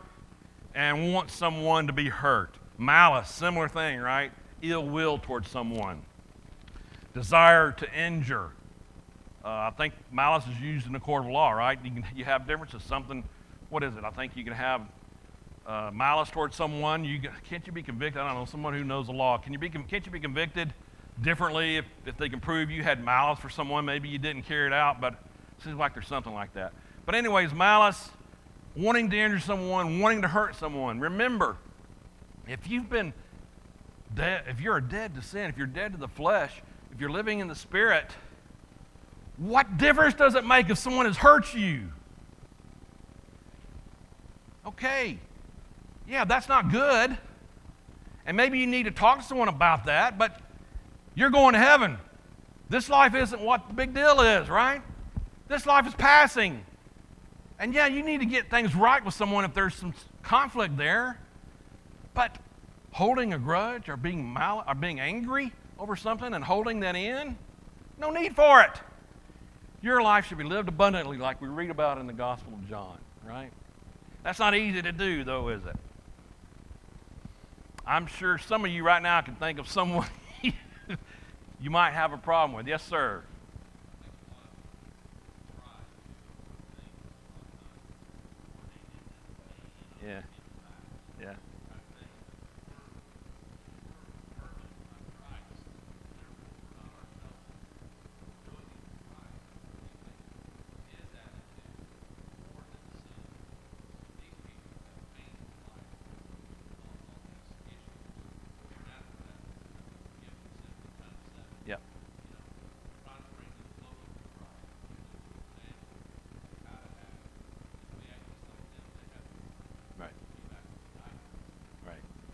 and 0.75 1.11
wants 1.11 1.33
someone 1.33 1.87
to 1.87 1.93
be 1.93 2.07
hurt. 2.07 2.53
Malice, 2.77 3.31
similar 3.31 3.67
thing, 3.67 3.99
right? 3.99 4.31
Ill 4.61 4.85
will 4.85 5.17
towards 5.17 5.49
someone. 5.49 6.03
Desire 7.15 7.71
to 7.71 7.99
injure. 7.99 8.51
Uh, 9.43 9.47
I 9.47 9.73
think 9.75 9.93
malice 10.11 10.45
is 10.47 10.59
used 10.61 10.87
in 10.87 10.93
the 10.93 10.99
court 10.99 11.25
of 11.25 11.31
law, 11.31 11.51
right? 11.51 11.77
You, 11.83 11.91
can, 11.91 12.05
you 12.15 12.23
have 12.23 12.47
differences. 12.47 12.81
Something, 12.83 13.25
what 13.69 13.83
is 13.83 13.97
it? 13.97 14.03
I 14.05 14.09
think 14.09 14.37
you 14.37 14.43
can 14.45 14.53
have 14.53 14.81
uh, 15.67 15.91
malice 15.93 16.29
towards 16.29 16.55
someone. 16.55 17.03
You 17.03 17.19
can't 17.49 17.65
you 17.67 17.73
be 17.73 17.83
convicted? 17.83 18.21
I 18.21 18.27
don't 18.27 18.37
know. 18.37 18.45
Someone 18.45 18.73
who 18.73 18.83
knows 18.83 19.07
the 19.07 19.13
law. 19.13 19.37
Can 19.37 19.51
you 19.51 19.59
be? 19.59 19.69
Can't 19.69 20.05
you 20.05 20.11
be 20.11 20.19
convicted 20.19 20.73
differently 21.21 21.77
if, 21.77 21.85
if 22.05 22.17
they 22.17 22.29
can 22.29 22.39
prove 22.39 22.71
you 22.71 22.83
had 22.83 23.03
malice 23.03 23.39
for 23.39 23.49
someone? 23.49 23.83
Maybe 23.83 24.07
you 24.07 24.17
didn't 24.17 24.43
carry 24.43 24.67
it 24.67 24.73
out, 24.73 25.01
but 25.01 25.13
it 25.13 25.63
seems 25.63 25.77
like 25.77 25.93
there's 25.93 26.07
something 26.07 26.33
like 26.33 26.53
that. 26.53 26.71
But 27.05 27.15
anyways, 27.15 27.53
malice 27.53 28.11
wanting 28.75 29.09
to 29.09 29.17
injure 29.17 29.39
someone, 29.39 29.99
wanting 29.99 30.21
to 30.21 30.27
hurt 30.27 30.55
someone. 30.55 30.99
Remember, 30.99 31.57
If 32.47 32.69
you've 32.69 32.89
been 32.89 33.13
dead, 34.13 34.43
if 34.47 34.59
you're 34.59 34.81
dead 34.81 35.15
to 35.15 35.21
sin, 35.21 35.49
if 35.49 35.57
you're 35.57 35.67
dead 35.67 35.93
to 35.93 35.97
the 35.97 36.07
flesh, 36.07 36.61
if 36.91 36.99
you're 36.99 37.11
living 37.11 37.39
in 37.39 37.47
the 37.47 37.55
spirit, 37.55 38.11
what 39.37 39.77
difference 39.77 40.13
does 40.15 40.35
it 40.35 40.45
make 40.45 40.69
if 40.69 40.77
someone 40.77 41.05
has 41.05 41.17
hurt 41.17 41.53
you? 41.53 41.91
Okay, 44.65 45.17
yeah, 46.07 46.25
that's 46.25 46.47
not 46.47 46.71
good. 46.71 47.17
And 48.25 48.37
maybe 48.37 48.59
you 48.59 48.67
need 48.67 48.83
to 48.83 48.91
talk 48.91 49.19
to 49.19 49.23
someone 49.23 49.49
about 49.49 49.85
that, 49.85 50.17
but 50.17 50.39
you're 51.15 51.29
going 51.29 51.53
to 51.53 51.59
heaven. 51.59 51.97
This 52.69 52.89
life 52.89 53.13
isn't 53.13 53.41
what 53.41 53.67
the 53.67 53.73
big 53.73 53.93
deal 53.93 54.21
is, 54.21 54.49
right? 54.49 54.81
This 55.47 55.65
life 55.65 55.85
is 55.85 55.93
passing. 55.95 56.65
And 57.59 57.73
yeah, 57.73 57.87
you 57.87 58.01
need 58.01 58.19
to 58.19 58.25
get 58.25 58.49
things 58.49 58.75
right 58.75 59.03
with 59.03 59.13
someone 59.13 59.43
if 59.43 59.53
there's 59.53 59.75
some 59.75 59.93
conflict 60.21 60.77
there. 60.77 61.19
But 62.13 62.37
holding 62.91 63.33
a 63.33 63.39
grudge 63.39 63.89
or 63.89 63.97
being 63.97 64.31
mal- 64.31 64.63
or 64.67 64.75
being 64.75 64.99
angry 64.99 65.51
over 65.77 65.95
something 65.95 66.33
and 66.33 66.43
holding 66.43 66.79
that 66.81 66.95
in, 66.95 67.37
no 67.97 68.11
need 68.11 68.35
for 68.35 68.61
it. 68.61 68.79
Your 69.83 70.01
life 70.01 70.27
should 70.27 70.37
be 70.37 70.45
lived 70.45 70.69
abundantly 70.69 71.17
like 71.17 71.41
we 71.41 71.49
read 71.49 71.69
about 71.69 71.97
in 71.97 72.07
the 72.07 72.13
Gospel 72.13 72.53
of 72.53 72.69
John, 72.69 72.97
right? 73.27 73.51
That's 74.23 74.39
not 74.39 74.55
easy 74.55 74.81
to 74.81 74.93
do, 74.93 75.25
though, 75.25 75.49
is 75.49 75.65
it? 75.65 75.75
I'm 77.85 78.07
sure 78.07 78.37
some 78.37 78.63
of 78.63 78.71
you 78.71 78.81
right 78.81 79.03
now 79.03 79.19
can 79.19 79.35
think 79.35 79.59
of 79.59 79.67
someone 79.67 80.07
you 81.61 81.69
might 81.69 81.91
have 81.91 82.13
a 82.13 82.17
problem 82.17 82.55
with. 82.55 82.65
Yes, 82.65 82.81
sir. 82.81 83.23
Yeah. 90.01 90.21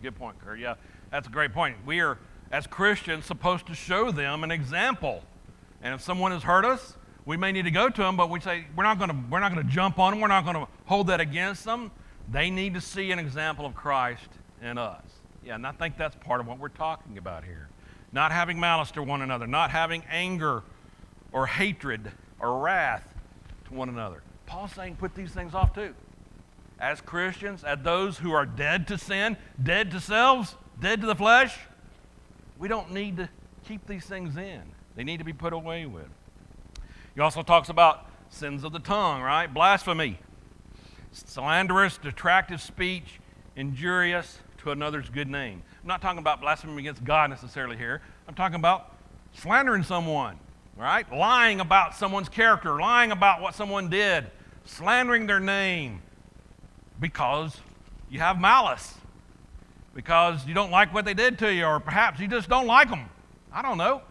Good 0.02 0.16
point, 0.16 0.38
Kurt. 0.38 0.58
Yeah, 0.58 0.74
that's 1.10 1.26
a 1.26 1.30
great 1.30 1.52
point. 1.52 1.76
We 1.84 2.00
are, 2.00 2.18
as 2.50 2.66
Christians, 2.66 3.26
supposed 3.26 3.66
to 3.66 3.74
show 3.74 4.10
them 4.10 4.44
an 4.44 4.50
example. 4.50 5.22
And 5.82 5.94
if 5.94 6.00
someone 6.00 6.32
has 6.32 6.42
hurt 6.42 6.64
us, 6.64 6.96
we 7.26 7.36
may 7.36 7.52
need 7.52 7.64
to 7.64 7.70
go 7.70 7.90
to 7.90 8.02
them, 8.02 8.16
but 8.16 8.30
we 8.30 8.40
say 8.40 8.64
we're 8.74 8.84
not 8.84 8.98
going 8.98 9.10
to 9.10 9.16
we're 9.30 9.40
not 9.40 9.52
going 9.52 9.66
to 9.66 9.72
jump 9.72 9.98
on 9.98 10.12
them. 10.12 10.20
We're 10.20 10.28
not 10.28 10.44
going 10.44 10.56
to 10.56 10.66
hold 10.86 11.08
that 11.08 11.20
against 11.20 11.64
them. 11.64 11.90
They 12.30 12.50
need 12.50 12.74
to 12.74 12.80
see 12.80 13.12
an 13.12 13.18
example 13.18 13.66
of 13.66 13.74
Christ 13.74 14.28
in 14.62 14.78
us. 14.78 15.02
Yeah, 15.44 15.56
and 15.56 15.66
I 15.66 15.72
think 15.72 15.98
that's 15.98 16.16
part 16.16 16.40
of 16.40 16.46
what 16.46 16.58
we're 16.58 16.68
talking 16.68 17.18
about 17.18 17.44
here. 17.44 17.68
Not 18.12 18.32
having 18.32 18.58
malice 18.58 18.90
to 18.92 19.02
one 19.02 19.22
another, 19.22 19.46
not 19.46 19.70
having 19.70 20.02
anger 20.10 20.62
or 21.32 21.46
hatred 21.46 22.10
or 22.38 22.58
wrath 22.58 23.06
to 23.66 23.74
one 23.74 23.88
another. 23.88 24.22
Paul's 24.46 24.72
saying 24.72 24.96
put 24.96 25.14
these 25.14 25.30
things 25.30 25.54
off 25.54 25.74
too 25.74 25.94
as 26.80 27.00
Christians, 27.00 27.62
as 27.62 27.78
those 27.82 28.18
who 28.18 28.32
are 28.32 28.46
dead 28.46 28.88
to 28.88 28.98
sin, 28.98 29.36
dead 29.62 29.90
to 29.90 30.00
selves, 30.00 30.56
dead 30.80 31.00
to 31.02 31.06
the 31.06 31.14
flesh, 31.14 31.56
we 32.58 32.68
don't 32.68 32.92
need 32.92 33.18
to 33.18 33.28
keep 33.66 33.86
these 33.86 34.04
things 34.04 34.36
in. 34.36 34.62
They 34.96 35.04
need 35.04 35.18
to 35.18 35.24
be 35.24 35.32
put 35.32 35.52
away 35.52 35.86
with. 35.86 36.08
He 37.14 37.20
also 37.20 37.42
talks 37.42 37.68
about 37.68 38.06
sins 38.30 38.64
of 38.64 38.72
the 38.72 38.78
tongue, 38.78 39.22
right? 39.22 39.52
Blasphemy, 39.52 40.18
slanderous, 41.12 41.98
detractive 41.98 42.60
speech, 42.60 43.20
injurious 43.56 44.38
to 44.58 44.70
another's 44.70 45.08
good 45.10 45.28
name. 45.28 45.62
I'm 45.82 45.88
not 45.88 46.00
talking 46.00 46.18
about 46.18 46.40
blasphemy 46.40 46.78
against 46.78 47.04
God 47.04 47.30
necessarily 47.30 47.76
here. 47.76 48.00
I'm 48.28 48.34
talking 48.34 48.56
about 48.56 48.94
slandering 49.34 49.82
someone, 49.82 50.38
right? 50.76 51.10
Lying 51.12 51.60
about 51.60 51.94
someone's 51.94 52.28
character, 52.28 52.78
lying 52.78 53.10
about 53.10 53.40
what 53.40 53.54
someone 53.54 53.90
did, 53.90 54.30
slandering 54.64 55.26
their 55.26 55.40
name, 55.40 56.02
because 57.00 57.56
you 58.10 58.20
have 58.20 58.40
malice, 58.40 58.94
because 59.94 60.46
you 60.46 60.54
don't 60.54 60.70
like 60.70 60.92
what 60.92 61.04
they 61.04 61.14
did 61.14 61.38
to 61.38 61.52
you, 61.52 61.64
or 61.64 61.80
perhaps 61.80 62.20
you 62.20 62.28
just 62.28 62.48
don't 62.48 62.66
like 62.66 62.90
them. 62.90 63.08
I 63.52 63.62
don't 63.62 63.78
know. 63.78 64.02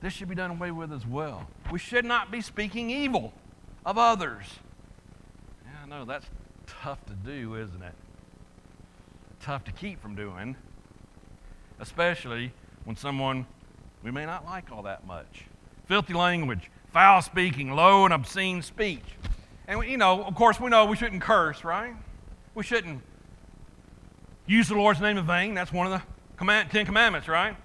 This 0.00 0.12
should 0.12 0.28
be 0.28 0.34
done 0.34 0.50
away 0.50 0.70
with 0.70 0.92
as 0.92 1.06
well. 1.06 1.48
We 1.70 1.78
should 1.78 2.04
not 2.04 2.30
be 2.30 2.40
speaking 2.40 2.90
evil 2.90 3.32
of 3.84 3.96
others. 3.96 4.46
Yeah, 5.64 5.70
I 5.84 5.86
know 5.88 6.04
that's 6.04 6.26
tough 6.66 7.04
to 7.06 7.12
do, 7.12 7.54
isn't 7.56 7.82
it? 7.82 7.94
Tough 9.40 9.64
to 9.64 9.72
keep 9.72 10.02
from 10.02 10.14
doing, 10.14 10.56
especially 11.78 12.52
when 12.84 12.96
someone 12.96 13.46
we 14.02 14.10
may 14.10 14.26
not 14.26 14.44
like 14.44 14.70
all 14.70 14.82
that 14.82 15.06
much. 15.06 15.44
Filthy 15.86 16.14
language, 16.14 16.70
foul 16.92 17.22
speaking, 17.22 17.72
low 17.72 18.04
and 18.04 18.12
obscene 18.12 18.62
speech. 18.62 19.04
And, 19.68 19.82
you 19.84 19.96
know, 19.96 20.22
of 20.22 20.34
course, 20.34 20.60
we 20.60 20.70
know 20.70 20.86
we 20.86 20.96
shouldn't 20.96 21.22
curse, 21.22 21.64
right? 21.64 21.94
We 22.54 22.62
shouldn't 22.62 23.02
use 24.46 24.68
the 24.68 24.74
Lord's 24.74 25.00
name 25.00 25.18
in 25.18 25.26
vain. 25.26 25.54
That's 25.54 25.72
one 25.72 25.86
of 25.86 25.92
the 25.92 26.02
command, 26.36 26.70
Ten 26.70 26.86
Commandments, 26.86 27.26
right? 27.28 27.56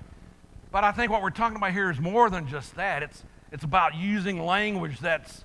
But 0.71 0.83
I 0.83 0.91
think 0.91 1.11
what 1.11 1.21
we're 1.21 1.29
talking 1.29 1.57
about 1.57 1.73
here 1.73 1.91
is 1.91 1.99
more 1.99 2.29
than 2.29 2.47
just 2.47 2.75
that. 2.75 3.03
It's, 3.03 3.23
it's 3.51 3.63
about 3.63 3.95
using 3.95 4.43
language 4.43 4.99
that's 4.99 5.43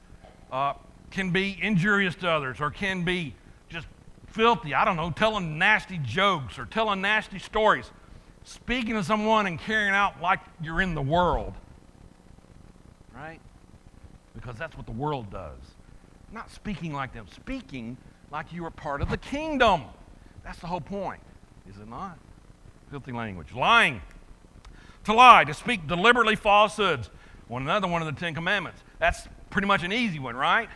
uh, 0.50 0.74
can 1.10 1.30
be 1.30 1.58
injurious 1.60 2.14
to 2.16 2.28
others 2.28 2.60
or 2.60 2.70
can 2.70 3.04
be 3.04 3.34
just 3.68 3.86
filthy. 4.28 4.74
I 4.74 4.84
don't 4.84 4.96
know, 4.96 5.10
telling 5.10 5.58
nasty 5.58 5.98
jokes 6.02 6.58
or 6.58 6.64
telling 6.64 7.00
nasty 7.00 7.38
stories. 7.38 7.90
Speaking 8.44 8.94
to 8.94 9.02
someone 9.02 9.46
and 9.46 9.58
carrying 9.58 9.94
out 9.94 10.22
like 10.22 10.38
you're 10.62 10.80
in 10.80 10.94
the 10.94 11.02
world, 11.02 11.54
right? 13.12 13.40
Because 14.34 14.56
that's 14.56 14.76
what 14.76 14.86
the 14.86 14.92
world 14.92 15.30
does. 15.30 15.58
Not 16.32 16.50
speaking 16.50 16.92
like 16.92 17.12
them, 17.14 17.26
speaking 17.32 17.96
like 18.30 18.52
you 18.52 18.64
are 18.64 18.70
part 18.70 19.00
of 19.00 19.10
the 19.10 19.16
kingdom. 19.16 19.84
That's 20.44 20.58
the 20.58 20.66
whole 20.66 20.80
point, 20.80 21.20
is 21.68 21.78
it 21.78 21.88
not? 21.88 22.18
Filthy 22.90 23.12
language. 23.12 23.52
Lying. 23.52 24.00
To 25.04 25.12
lie, 25.12 25.44
to 25.44 25.54
speak 25.54 25.86
deliberately 25.86 26.36
falsehoods. 26.36 27.10
One 27.48 27.62
another 27.62 27.86
one 27.86 28.02
of 28.02 28.12
the 28.12 28.20
Ten 28.20 28.34
Commandments. 28.34 28.82
That's 28.98 29.28
pretty 29.50 29.68
much 29.68 29.82
an 29.84 29.92
easy 29.92 30.18
one, 30.18 30.36
right? 30.36 30.68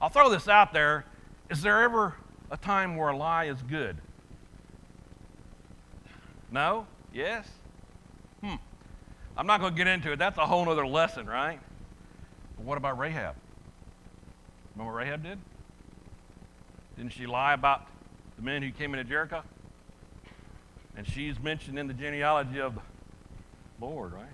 I'll 0.00 0.08
throw 0.08 0.30
this 0.30 0.48
out 0.48 0.72
there. 0.72 1.04
Is 1.50 1.62
there 1.62 1.82
ever 1.82 2.14
a 2.50 2.56
time 2.56 2.96
where 2.96 3.10
a 3.10 3.16
lie 3.16 3.44
is 3.44 3.60
good? 3.62 3.98
No? 6.50 6.86
Yes? 7.12 7.48
Hmm. 8.42 8.54
I'm 9.36 9.46
not 9.46 9.60
going 9.60 9.74
to 9.74 9.76
get 9.76 9.86
into 9.86 10.12
it. 10.12 10.18
That's 10.18 10.38
a 10.38 10.46
whole 10.46 10.68
other 10.68 10.86
lesson, 10.86 11.26
right? 11.26 11.60
But 12.56 12.64
what 12.64 12.78
about 12.78 12.98
Rahab? 12.98 13.36
Remember 14.76 14.92
what 14.92 15.04
Rahab 15.04 15.22
did? 15.22 15.38
Didn't 16.98 17.12
she 17.12 17.26
lie 17.26 17.54
about 17.54 17.86
the 18.36 18.42
men 18.42 18.62
who 18.62 18.70
came 18.70 18.92
into 18.94 19.04
Jericho? 19.04 19.42
And 20.96 21.06
she's 21.06 21.40
mentioned 21.40 21.78
in 21.78 21.86
the 21.86 21.94
genealogy 21.94 22.60
of 22.60 22.74
the 22.74 22.80
Lord, 23.80 24.12
right? 24.12 24.24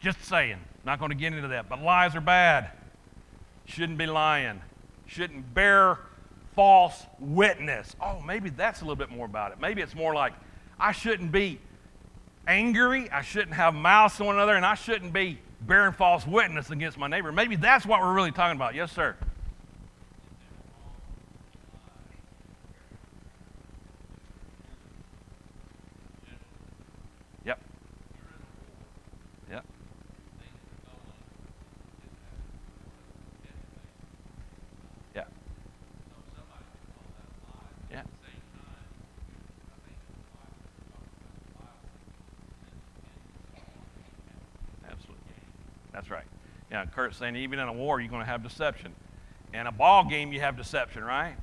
Just 0.00 0.24
saying. 0.24 0.58
Not 0.84 0.98
going 0.98 1.10
to 1.10 1.16
get 1.16 1.34
into 1.34 1.48
that. 1.48 1.68
But 1.68 1.82
lies 1.82 2.16
are 2.16 2.22
bad. 2.22 2.70
Shouldn't 3.66 3.98
be 3.98 4.06
lying. 4.06 4.62
Shouldn't 5.06 5.52
bear 5.52 5.98
false 6.54 7.04
witness. 7.18 7.94
Oh, 8.00 8.20
maybe 8.20 8.48
that's 8.48 8.80
a 8.80 8.84
little 8.84 8.96
bit 8.96 9.10
more 9.10 9.26
about 9.26 9.52
it. 9.52 9.60
Maybe 9.60 9.82
it's 9.82 9.94
more 9.94 10.14
like 10.14 10.32
I 10.78 10.92
shouldn't 10.92 11.32
be 11.32 11.60
angry. 12.46 13.10
I 13.10 13.22
shouldn't 13.22 13.54
have 13.54 13.74
mouths 13.74 14.16
to 14.16 14.24
one 14.24 14.36
another, 14.36 14.54
and 14.54 14.64
I 14.64 14.74
shouldn't 14.74 15.12
be 15.12 15.38
bearing 15.66 15.92
false 15.92 16.26
witness 16.26 16.70
against 16.70 16.98
my 16.98 17.06
neighbor. 17.08 17.32
Maybe 17.32 17.56
that's 17.56 17.86
what 17.86 18.00
we're 18.00 18.12
really 18.12 18.32
talking 18.32 18.56
about. 18.56 18.74
Yes, 18.74 18.92
sir. 18.92 19.16
Yep. 27.44 27.60
Yep. 29.50 29.64
Yeah. 35.14 35.24
Yeah. 37.90 38.02
Absolutely. 44.90 45.16
That's 45.92 46.10
right. 46.10 46.24
Kurt's 46.86 47.18
saying 47.18 47.36
even 47.36 47.58
in 47.58 47.68
a 47.68 47.72
war, 47.72 48.00
you're 48.00 48.10
going 48.10 48.22
to 48.22 48.30
have 48.30 48.42
deception. 48.42 48.94
In 49.54 49.66
a 49.66 49.72
ball 49.72 50.04
game, 50.04 50.32
you 50.32 50.40
have 50.40 50.56
deception, 50.56 51.04
right? 51.04 51.34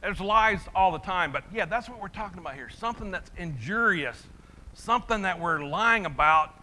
There's 0.00 0.20
lies 0.20 0.60
all 0.74 0.92
the 0.92 0.98
time, 0.98 1.32
but 1.32 1.44
yeah, 1.52 1.64
that's 1.64 1.88
what 1.88 2.00
we're 2.00 2.08
talking 2.08 2.38
about 2.38 2.54
here. 2.54 2.70
Something 2.70 3.10
that's 3.10 3.30
injurious, 3.36 4.26
something 4.74 5.22
that 5.22 5.38
we're 5.40 5.62
lying 5.62 6.06
about 6.06 6.54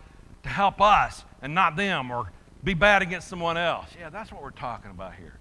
to 0.44 0.50
help 0.50 0.82
us 0.82 1.24
and 1.42 1.54
not 1.54 1.76
them 1.76 2.12
or 2.12 2.32
be 2.64 2.74
bad 2.74 3.02
against 3.02 3.28
someone 3.28 3.58
else. 3.58 3.88
Yeah, 4.00 4.10
that's 4.10 4.32
what 4.32 4.42
we're 4.42 4.52
talking 4.52 4.90
about 4.90 5.16
here. 5.16 5.38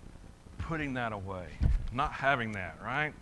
Putting 0.59 0.95
that 0.95 1.13
away, 1.13 1.47
not 1.93 2.13
having 2.13 2.53
that, 2.53 2.79
right? 2.83 3.15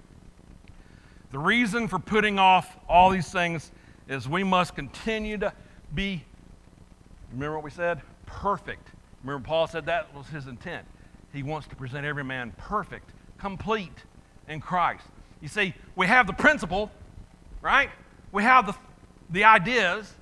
The 1.33 1.39
reason 1.39 1.87
for 1.89 1.99
putting 1.99 2.39
off 2.39 2.77
all 2.89 3.11
these 3.11 3.31
things 3.31 3.71
is 4.09 4.29
we 4.29 4.43
must 4.45 4.75
continue 4.75 5.39
to 5.39 5.53
be, 5.95 6.25
remember 7.33 7.57
what 7.57 7.65
we 7.65 7.71
said? 7.71 8.01
Perfect. 8.27 8.89
Remember, 9.23 9.47
Paul 9.47 9.67
said 9.67 9.87
that 9.87 10.15
was 10.15 10.27
his 10.29 10.47
intent. 10.47 10.87
He 11.33 11.43
wants 11.43 11.69
to 11.69 11.77
present 11.77 12.05
every 12.05 12.25
man 12.25 12.53
perfect, 12.59 13.11
complete 13.39 14.05
in 14.49 14.61
Christ. 14.61 15.05
You 15.41 15.49
see, 15.49 15.75
we 15.97 16.07
have 16.07 16.27
the 16.27 16.33
principle, 16.33 16.91
right? 17.61 17.91
We 18.33 18.43
have 18.43 18.67
the, 18.67 18.75
the 19.31 19.45
ideas, 19.45 20.13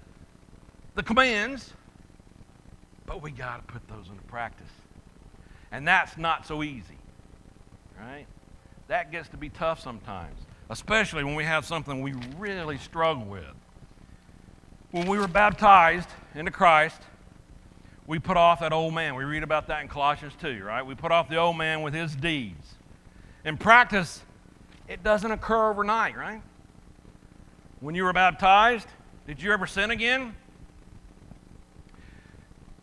the 0.95 1.03
commands, 1.03 1.73
but 3.07 3.23
we 3.23 3.31
got 3.31 3.67
to 3.67 3.73
put 3.73 3.87
those 3.89 4.09
into 4.09 4.23
practice. 4.25 4.71
And 5.73 5.87
that's 5.87 6.17
not 6.17 6.47
so 6.47 6.63
easy, 6.63 6.99
right? 7.99 8.27
That 8.89 9.11
gets 9.13 9.29
to 9.31 9.37
be 9.37 9.49
tough 9.49 9.81
sometimes, 9.81 10.39
especially 10.69 11.25
when 11.25 11.35
we 11.35 11.45
have 11.45 11.65
something 11.65 12.03
we 12.03 12.15
really 12.39 12.79
struggle 12.79 13.25
with. 13.25 13.45
When 14.91 15.07
we 15.07 15.19
were 15.19 15.29
baptized 15.29 16.09
into 16.35 16.51
Christ, 16.51 17.01
we 18.11 18.18
put 18.18 18.37
off 18.37 18.59
that 18.59 18.73
old 18.73 18.92
man. 18.92 19.14
We 19.14 19.23
read 19.23 19.44
about 19.44 19.68
that 19.68 19.83
in 19.83 19.88
Colossians 19.88 20.33
2, 20.40 20.64
right? 20.64 20.85
We 20.85 20.96
put 20.96 21.12
off 21.12 21.29
the 21.29 21.37
old 21.37 21.57
man 21.57 21.83
with 21.83 21.94
his 21.94 22.16
deeds. 22.16 22.75
In 23.44 23.57
practice, 23.57 24.20
it 24.88 25.05
doesn't 25.05 25.31
occur 25.31 25.70
overnight, 25.70 26.16
right? 26.16 26.42
When 27.79 27.94
you 27.94 28.03
were 28.03 28.12
baptized, 28.12 28.88
did 29.29 29.40
you 29.40 29.53
ever 29.53 29.64
sin 29.64 29.92
again? 29.92 30.35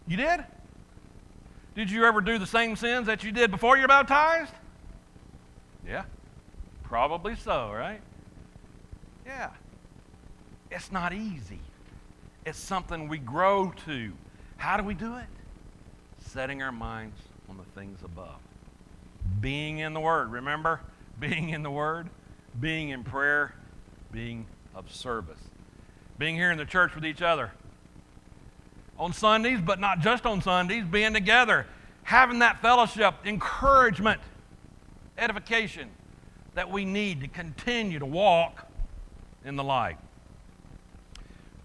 You 0.07 0.15
did? 0.15 0.45
Did 1.75 1.91
you 1.91 2.05
ever 2.05 2.21
do 2.21 2.37
the 2.37 2.47
same 2.47 2.77
sins 2.77 3.07
that 3.07 3.25
you 3.25 3.33
did 3.33 3.51
before 3.51 3.75
you 3.75 3.81
were 3.81 3.89
baptized? 3.89 4.53
Yeah, 5.85 6.05
probably 6.83 7.35
so, 7.35 7.69
right? 7.73 7.99
Yeah. 9.25 9.49
It's 10.71 10.89
not 10.89 11.11
easy. 11.11 11.59
It's 12.45 12.57
something 12.57 13.09
we 13.09 13.17
grow 13.17 13.73
to. 13.87 14.13
How 14.57 14.77
do 14.77 14.83
we 14.83 14.93
do 14.93 15.15
it? 15.15 15.27
Setting 16.19 16.61
our 16.61 16.71
minds 16.71 17.19
on 17.49 17.57
the 17.57 17.63
things 17.79 17.99
above. 18.03 18.39
Being 19.39 19.79
in 19.79 19.93
the 19.93 19.99
Word. 19.99 20.31
Remember? 20.31 20.81
Being 21.19 21.49
in 21.49 21.63
the 21.63 21.71
Word, 21.71 22.09
being 22.59 22.89
in 22.89 23.03
prayer, 23.03 23.55
being 24.11 24.45
of 24.75 24.91
service. 24.91 25.39
Being 26.19 26.35
here 26.35 26.51
in 26.51 26.57
the 26.57 26.65
church 26.65 26.93
with 26.93 27.05
each 27.05 27.23
other. 27.23 27.51
On 28.99 29.13
Sundays, 29.13 29.59
but 29.61 29.79
not 29.79 29.99
just 29.99 30.25
on 30.27 30.41
Sundays, 30.41 30.85
being 30.85 31.13
together. 31.13 31.65
Having 32.03 32.39
that 32.39 32.61
fellowship, 32.61 33.15
encouragement, 33.25 34.21
edification 35.17 35.89
that 36.53 36.69
we 36.69 36.85
need 36.85 37.21
to 37.21 37.27
continue 37.27 37.99
to 37.99 38.05
walk 38.05 38.67
in 39.43 39.55
the 39.55 39.63
light. 39.63 39.97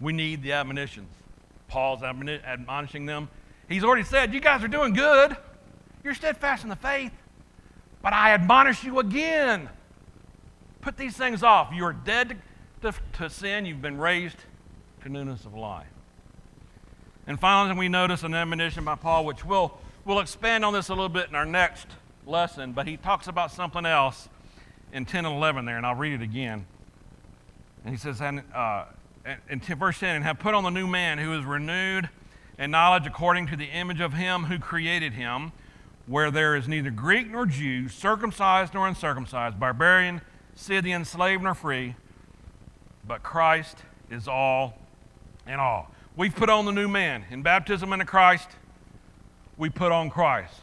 We 0.00 0.12
need 0.12 0.42
the 0.42 0.52
admonitions. 0.52 1.12
Paul's 1.72 2.02
admonishing 2.02 3.06
them. 3.06 3.30
He's 3.66 3.82
already 3.82 4.02
said, 4.02 4.34
You 4.34 4.40
guys 4.40 4.62
are 4.62 4.68
doing 4.68 4.92
good. 4.92 5.34
You're 6.04 6.12
steadfast 6.12 6.64
in 6.64 6.68
the 6.68 6.76
faith. 6.76 7.12
But 8.02 8.12
I 8.12 8.34
admonish 8.34 8.84
you 8.84 8.98
again. 8.98 9.70
Put 10.82 10.98
these 10.98 11.16
things 11.16 11.42
off. 11.42 11.72
You 11.72 11.86
are 11.86 11.94
dead 11.94 12.36
to, 12.82 12.92
to 13.14 13.30
sin. 13.30 13.64
You've 13.64 13.80
been 13.80 13.96
raised 13.96 14.36
to 15.02 15.08
newness 15.08 15.46
of 15.46 15.54
life. 15.54 15.86
And 17.26 17.40
finally, 17.40 17.74
we 17.78 17.88
notice 17.88 18.22
an 18.22 18.34
admonition 18.34 18.84
by 18.84 18.96
Paul, 18.96 19.24
which 19.24 19.42
we'll, 19.42 19.72
we'll 20.04 20.20
expand 20.20 20.66
on 20.66 20.74
this 20.74 20.90
a 20.90 20.92
little 20.92 21.08
bit 21.08 21.30
in 21.30 21.34
our 21.34 21.46
next 21.46 21.86
lesson, 22.26 22.72
but 22.72 22.86
he 22.86 22.98
talks 22.98 23.28
about 23.28 23.50
something 23.50 23.86
else 23.86 24.28
in 24.92 25.06
10 25.06 25.24
and 25.24 25.36
11 25.36 25.64
there, 25.64 25.78
and 25.78 25.86
I'll 25.86 25.94
read 25.94 26.12
it 26.12 26.22
again. 26.22 26.66
And 27.82 27.94
he 27.94 27.98
says, 27.98 28.20
uh, 28.20 28.84
in 29.48 29.60
verse 29.60 29.98
10, 29.98 30.16
and 30.16 30.24
have 30.24 30.38
put 30.38 30.54
on 30.54 30.64
the 30.64 30.70
new 30.70 30.86
man 30.86 31.18
who 31.18 31.32
is 31.38 31.44
renewed 31.44 32.08
in 32.58 32.70
knowledge 32.70 33.06
according 33.06 33.46
to 33.48 33.56
the 33.56 33.66
image 33.66 34.00
of 34.00 34.14
him 34.14 34.44
who 34.44 34.58
created 34.58 35.12
him, 35.14 35.52
where 36.06 36.30
there 36.30 36.56
is 36.56 36.66
neither 36.66 36.90
Greek 36.90 37.30
nor 37.30 37.46
Jew, 37.46 37.88
circumcised 37.88 38.74
nor 38.74 38.88
uncircumcised, 38.88 39.58
barbarian, 39.58 40.20
Scythian, 40.54 41.04
slave 41.04 41.40
nor 41.40 41.54
free, 41.54 41.94
but 43.06 43.22
Christ 43.22 43.78
is 44.10 44.28
all 44.28 44.78
in 45.46 45.54
all. 45.54 45.90
We've 46.16 46.34
put 46.34 46.50
on 46.50 46.66
the 46.66 46.72
new 46.72 46.88
man. 46.88 47.24
In 47.30 47.42
baptism 47.42 47.92
into 47.92 48.04
Christ, 48.04 48.50
we 49.56 49.70
put 49.70 49.92
on 49.92 50.10
Christ. 50.10 50.54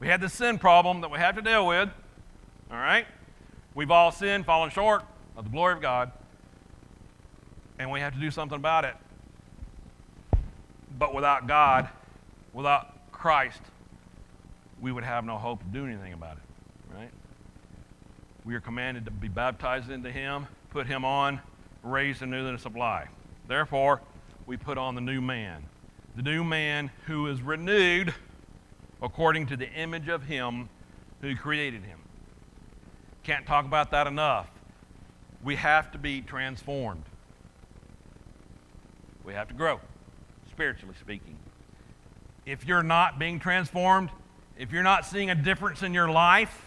We 0.00 0.08
had 0.08 0.20
the 0.20 0.28
sin 0.28 0.58
problem 0.58 1.02
that 1.02 1.10
we 1.10 1.18
have 1.18 1.36
to 1.36 1.42
deal 1.42 1.66
with, 1.66 1.88
all 2.70 2.76
right? 2.76 3.06
We've 3.74 3.90
all 3.90 4.10
sinned, 4.10 4.44
fallen 4.44 4.70
short 4.70 5.04
of 5.36 5.44
the 5.44 5.50
glory 5.50 5.74
of 5.74 5.80
God 5.80 6.10
and 7.78 7.90
we 7.90 8.00
have 8.00 8.14
to 8.14 8.20
do 8.20 8.30
something 8.30 8.56
about 8.56 8.84
it. 8.84 8.94
But 10.98 11.14
without 11.14 11.46
God, 11.46 11.88
without 12.52 13.10
Christ, 13.12 13.60
we 14.80 14.92
would 14.92 15.04
have 15.04 15.24
no 15.24 15.38
hope 15.38 15.60
of 15.60 15.72
doing 15.72 15.92
anything 15.92 16.12
about 16.12 16.36
it, 16.36 16.94
right? 16.96 17.10
We 18.44 18.54
are 18.54 18.60
commanded 18.60 19.04
to 19.06 19.10
be 19.10 19.28
baptized 19.28 19.90
into 19.90 20.10
Him, 20.10 20.46
put 20.70 20.86
Him 20.86 21.04
on, 21.04 21.40
raised 21.82 22.22
in 22.22 22.30
newness 22.30 22.64
of 22.64 22.76
life. 22.76 23.08
Therefore, 23.48 24.00
we 24.46 24.56
put 24.56 24.78
on 24.78 24.94
the 24.94 25.00
new 25.00 25.20
man, 25.20 25.64
the 26.16 26.22
new 26.22 26.44
man 26.44 26.90
who 27.06 27.26
is 27.26 27.42
renewed 27.42 28.14
according 29.02 29.46
to 29.46 29.56
the 29.56 29.70
image 29.72 30.08
of 30.08 30.24
Him 30.24 30.68
who 31.24 31.34
created 31.34 31.82
him. 31.82 31.98
Can't 33.22 33.46
talk 33.46 33.64
about 33.64 33.90
that 33.92 34.06
enough. 34.06 34.50
We 35.42 35.56
have 35.56 35.90
to 35.92 35.98
be 35.98 36.20
transformed. 36.20 37.04
We 39.24 39.32
have 39.32 39.48
to 39.48 39.54
grow, 39.54 39.80
spiritually 40.50 40.94
speaking. 41.00 41.36
If 42.44 42.66
you're 42.66 42.82
not 42.82 43.18
being 43.18 43.40
transformed, 43.40 44.10
if 44.58 44.70
you're 44.70 44.82
not 44.82 45.06
seeing 45.06 45.30
a 45.30 45.34
difference 45.34 45.82
in 45.82 45.94
your 45.94 46.08
life, 46.10 46.62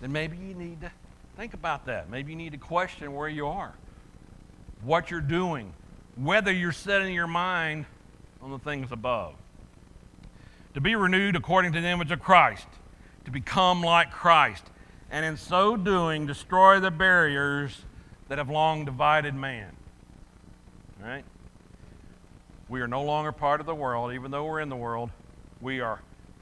then 0.00 0.12
maybe 0.12 0.36
you 0.36 0.54
need 0.54 0.82
to 0.82 0.92
think 1.36 1.54
about 1.54 1.86
that. 1.86 2.10
Maybe 2.10 2.32
you 2.32 2.36
need 2.36 2.52
to 2.52 2.58
question 2.58 3.14
where 3.14 3.28
you 3.28 3.46
are, 3.46 3.72
what 4.82 5.10
you're 5.10 5.20
doing, 5.20 5.72
whether 6.14 6.52
you're 6.52 6.72
setting 6.72 7.14
your 7.14 7.26
mind 7.26 7.86
on 8.42 8.50
the 8.50 8.58
things 8.58 8.92
above. 8.92 9.34
To 10.74 10.80
be 10.80 10.94
renewed 10.94 11.34
according 11.34 11.72
to 11.72 11.80
the 11.80 11.88
image 11.88 12.12
of 12.12 12.20
Christ, 12.20 12.66
to 13.24 13.30
become 13.30 13.82
like 13.82 14.10
Christ, 14.10 14.64
and 15.10 15.24
in 15.24 15.36
so 15.36 15.76
doing, 15.76 16.26
destroy 16.26 16.80
the 16.80 16.90
barriers 16.90 17.84
that 18.28 18.36
have 18.36 18.50
long 18.50 18.84
divided 18.84 19.34
man. 19.34 19.74
Right? 21.02 21.24
We 22.68 22.80
are 22.80 22.88
no 22.88 23.02
longer 23.02 23.32
part 23.32 23.60
of 23.60 23.66
the 23.66 23.74
world, 23.74 24.12
even 24.12 24.30
though 24.30 24.44
we're 24.44 24.60
in 24.60 24.68
the 24.68 24.76
world. 24.76 25.10
We 25.60 25.80
are 25.80 26.00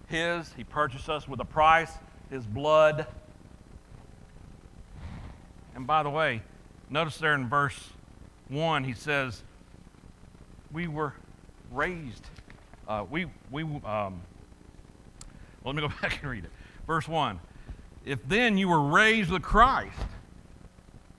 His. 0.08 0.52
He 0.54 0.64
purchased 0.64 1.08
us 1.08 1.28
with 1.28 1.40
a 1.40 1.44
price, 1.44 1.92
His 2.30 2.44
blood. 2.46 3.06
And 5.74 5.86
by 5.86 6.02
the 6.02 6.10
way, 6.10 6.42
notice 6.88 7.18
there 7.18 7.34
in 7.34 7.48
verse 7.48 7.78
1, 8.48 8.84
he 8.84 8.92
says, 8.92 9.42
We 10.72 10.88
were 10.88 11.12
raised. 11.70 12.26
Uh, 12.88 13.04
we, 13.08 13.26
we, 13.50 13.62
um, 13.62 14.20
let 15.64 15.74
me 15.74 15.82
go 15.82 15.88
back 16.02 16.22
and 16.22 16.30
read 16.30 16.44
it. 16.44 16.50
Verse 16.86 17.06
1 17.06 17.38
If 18.04 18.26
then 18.26 18.56
you 18.56 18.68
were 18.68 18.82
raised 18.82 19.30
with 19.30 19.42
Christ, 19.42 19.98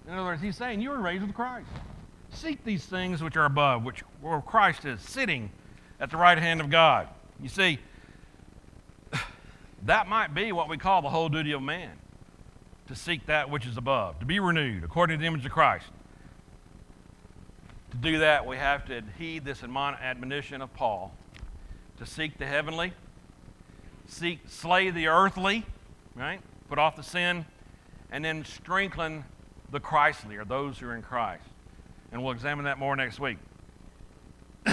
in 0.08 0.14
other 0.14 0.24
words, 0.24 0.42
he's 0.42 0.56
saying 0.56 0.82
you 0.82 0.90
were 0.90 1.00
raised 1.00 1.24
with 1.24 1.36
Christ. 1.36 1.68
Seek 2.32 2.64
these 2.64 2.86
things 2.86 3.24
which 3.24 3.36
are 3.36 3.46
above, 3.46 3.84
which 3.84 4.02
where 4.22 4.42
Christ 4.42 4.86
is 4.86 5.02
sitting 5.02 5.52
at 6.00 6.12
the 6.12 6.18
right 6.18 6.38
hand 6.38 6.62
of 6.62 6.70
God. 6.70 7.08
You 7.42 7.50
see, 7.50 7.80
that 9.86 10.08
might 10.08 10.34
be 10.34 10.52
what 10.52 10.70
we 10.70 10.78
call 10.78 11.02
the 11.02 11.10
whole 11.10 11.30
duty 11.30 11.52
of 11.54 11.62
man 11.62 11.92
to 12.88 12.96
seek 12.96 13.26
that 13.26 13.50
which 13.50 13.66
is 13.66 13.78
above, 13.78 14.20
to 14.20 14.26
be 14.26 14.40
renewed 14.40 14.84
according 14.84 15.18
to 15.18 15.22
the 15.22 15.28
image 15.28 15.46
of 15.46 15.52
Christ. 15.52 15.86
To 17.92 17.98
do 17.98 18.20
that, 18.20 18.46
we 18.46 18.58
have 18.58 18.86
to 18.86 19.02
heed 19.18 19.46
this 19.46 19.64
admonition 19.64 20.62
of 20.62 20.74
Paul 20.74 21.14
to 21.98 22.06
seek 22.06 22.38
the 22.38 22.46
heavenly, 22.46 22.94
seek, 24.08 24.42
slay 24.48 24.90
the 24.90 25.08
earthly, 25.08 25.66
right? 26.16 26.40
Put 26.70 26.80
off 26.80 26.96
the 26.96 27.04
sin, 27.04 27.46
and 28.12 28.24
then 28.24 28.46
strengthen 28.46 29.26
the 29.72 29.80
Christly, 29.80 30.38
or 30.38 30.46
those 30.46 30.78
who 30.78 30.88
are 30.88 30.96
in 30.96 31.02
Christ 31.02 31.44
and 32.12 32.24
we'll 32.24 32.34
examine 32.34 32.66
that 32.66 32.78
more 32.78 32.96
next 32.96 33.20
week. 33.20 33.38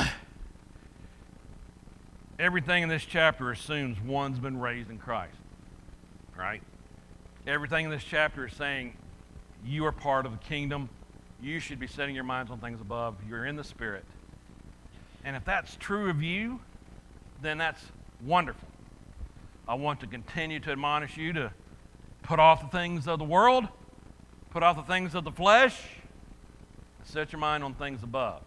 Everything 2.39 2.83
in 2.83 2.89
this 2.89 3.05
chapter 3.05 3.51
assumes 3.51 4.01
one's 4.01 4.39
been 4.39 4.59
raised 4.59 4.91
in 4.91 4.99
Christ, 4.99 5.37
right? 6.37 6.63
Everything 7.47 7.87
in 7.87 7.91
this 7.91 8.05
chapter 8.05 8.47
is 8.47 8.55
saying 8.55 8.97
you 9.65 9.85
are 9.87 9.93
part 9.93 10.27
of 10.27 10.33
the 10.33 10.39
kingdom. 10.39 10.89
You 11.43 11.61
should 11.61 11.79
be 11.79 11.87
setting 11.87 12.15
your 12.15 12.25
minds 12.25 12.51
on 12.51 12.59
things 12.59 12.81
above. 12.81 13.17
You're 13.29 13.47
in 13.47 13.57
the 13.57 13.65
Spirit. 13.65 14.05
And 15.25 15.37
if 15.37 15.45
that's 15.45 15.77
true 15.77 16.11
of 16.11 16.23
you, 16.23 16.61
then 17.43 17.59
that's 17.59 17.83
wonderful. 18.25 18.69
I 19.67 19.75
want 19.75 20.01
to 20.01 20.07
continue 20.07 20.61
to 20.61 20.73
admonish 20.73 21.17
you 21.17 21.33
to 21.35 21.53
put 22.23 22.39
off 22.39 22.61
the 22.61 22.77
things 22.77 23.07
of 23.07 23.19
the 23.19 23.25
world, 23.25 23.67
put 24.51 24.63
off 24.63 24.77
the 24.77 24.83
things 24.83 25.15
of 25.15 25.25
the 25.25 25.33
flesh, 25.33 25.79
set 27.05 27.33
your 27.33 27.41
mind 27.41 27.63
on 27.63 27.75
things 27.75 28.03
above. 28.03 28.43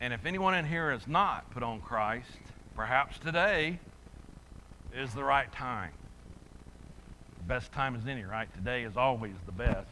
And 0.00 0.12
if 0.12 0.26
anyone 0.26 0.54
in 0.54 0.64
here 0.64 0.90
has 0.90 1.06
not 1.06 1.50
put 1.50 1.62
on 1.62 1.80
Christ, 1.80 2.28
perhaps 2.74 3.18
today 3.18 3.78
is 4.94 5.14
the 5.14 5.24
right 5.24 5.50
time. 5.52 5.92
Best 7.46 7.72
time 7.72 7.94
as 7.94 8.06
any, 8.06 8.24
right? 8.24 8.52
Today 8.54 8.84
is 8.84 8.96
always 8.96 9.34
the 9.46 9.52
best. 9.52 9.88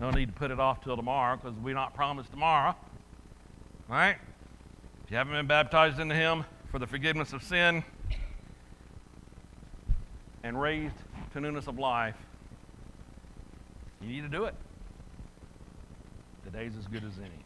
No 0.00 0.10
need 0.10 0.26
to 0.26 0.32
put 0.32 0.50
it 0.50 0.60
off 0.60 0.82
till 0.82 0.96
tomorrow 0.96 1.36
because 1.36 1.56
we're 1.58 1.74
not 1.74 1.94
promised 1.94 2.30
tomorrow. 2.30 2.74
Right? 3.88 4.16
If 5.04 5.10
you 5.10 5.16
haven't 5.16 5.32
been 5.32 5.46
baptized 5.46 5.98
into 5.98 6.14
Him 6.14 6.44
for 6.70 6.78
the 6.78 6.86
forgiveness 6.86 7.32
of 7.32 7.42
sin 7.42 7.82
and 10.44 10.60
raised 10.60 10.94
to 11.32 11.40
newness 11.40 11.66
of 11.66 11.78
life, 11.78 12.16
you 14.00 14.08
need 14.08 14.22
to 14.22 14.28
do 14.28 14.44
it. 14.44 14.54
Today's 16.50 16.72
as 16.78 16.86
good 16.86 17.04
as 17.04 17.18
any. 17.18 17.44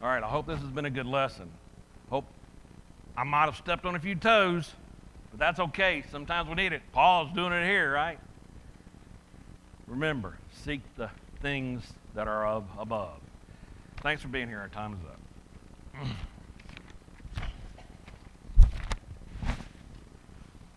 All 0.00 0.08
right, 0.08 0.22
I 0.22 0.28
hope 0.28 0.46
this 0.46 0.60
has 0.60 0.70
been 0.70 0.84
a 0.84 0.90
good 0.90 1.06
lesson. 1.06 1.50
Hope 2.08 2.24
I 3.16 3.24
might 3.24 3.46
have 3.46 3.56
stepped 3.56 3.84
on 3.84 3.96
a 3.96 3.98
few 3.98 4.14
toes, 4.14 4.70
but 5.32 5.40
that's 5.40 5.58
okay. 5.58 6.04
Sometimes 6.12 6.48
we 6.48 6.54
need 6.54 6.72
it. 6.72 6.82
Paul's 6.92 7.32
doing 7.32 7.52
it 7.52 7.66
here, 7.66 7.92
right? 7.92 8.20
Remember, 9.88 10.36
seek 10.52 10.82
the 10.94 11.10
things 11.40 11.82
that 12.14 12.28
are 12.28 12.46
of 12.46 12.62
above. 12.78 13.18
Thanks 14.02 14.22
for 14.22 14.28
being 14.28 14.46
here. 14.46 14.60
Our 14.60 14.68
time 14.68 14.92
is 14.92 16.00
up. 16.00 16.06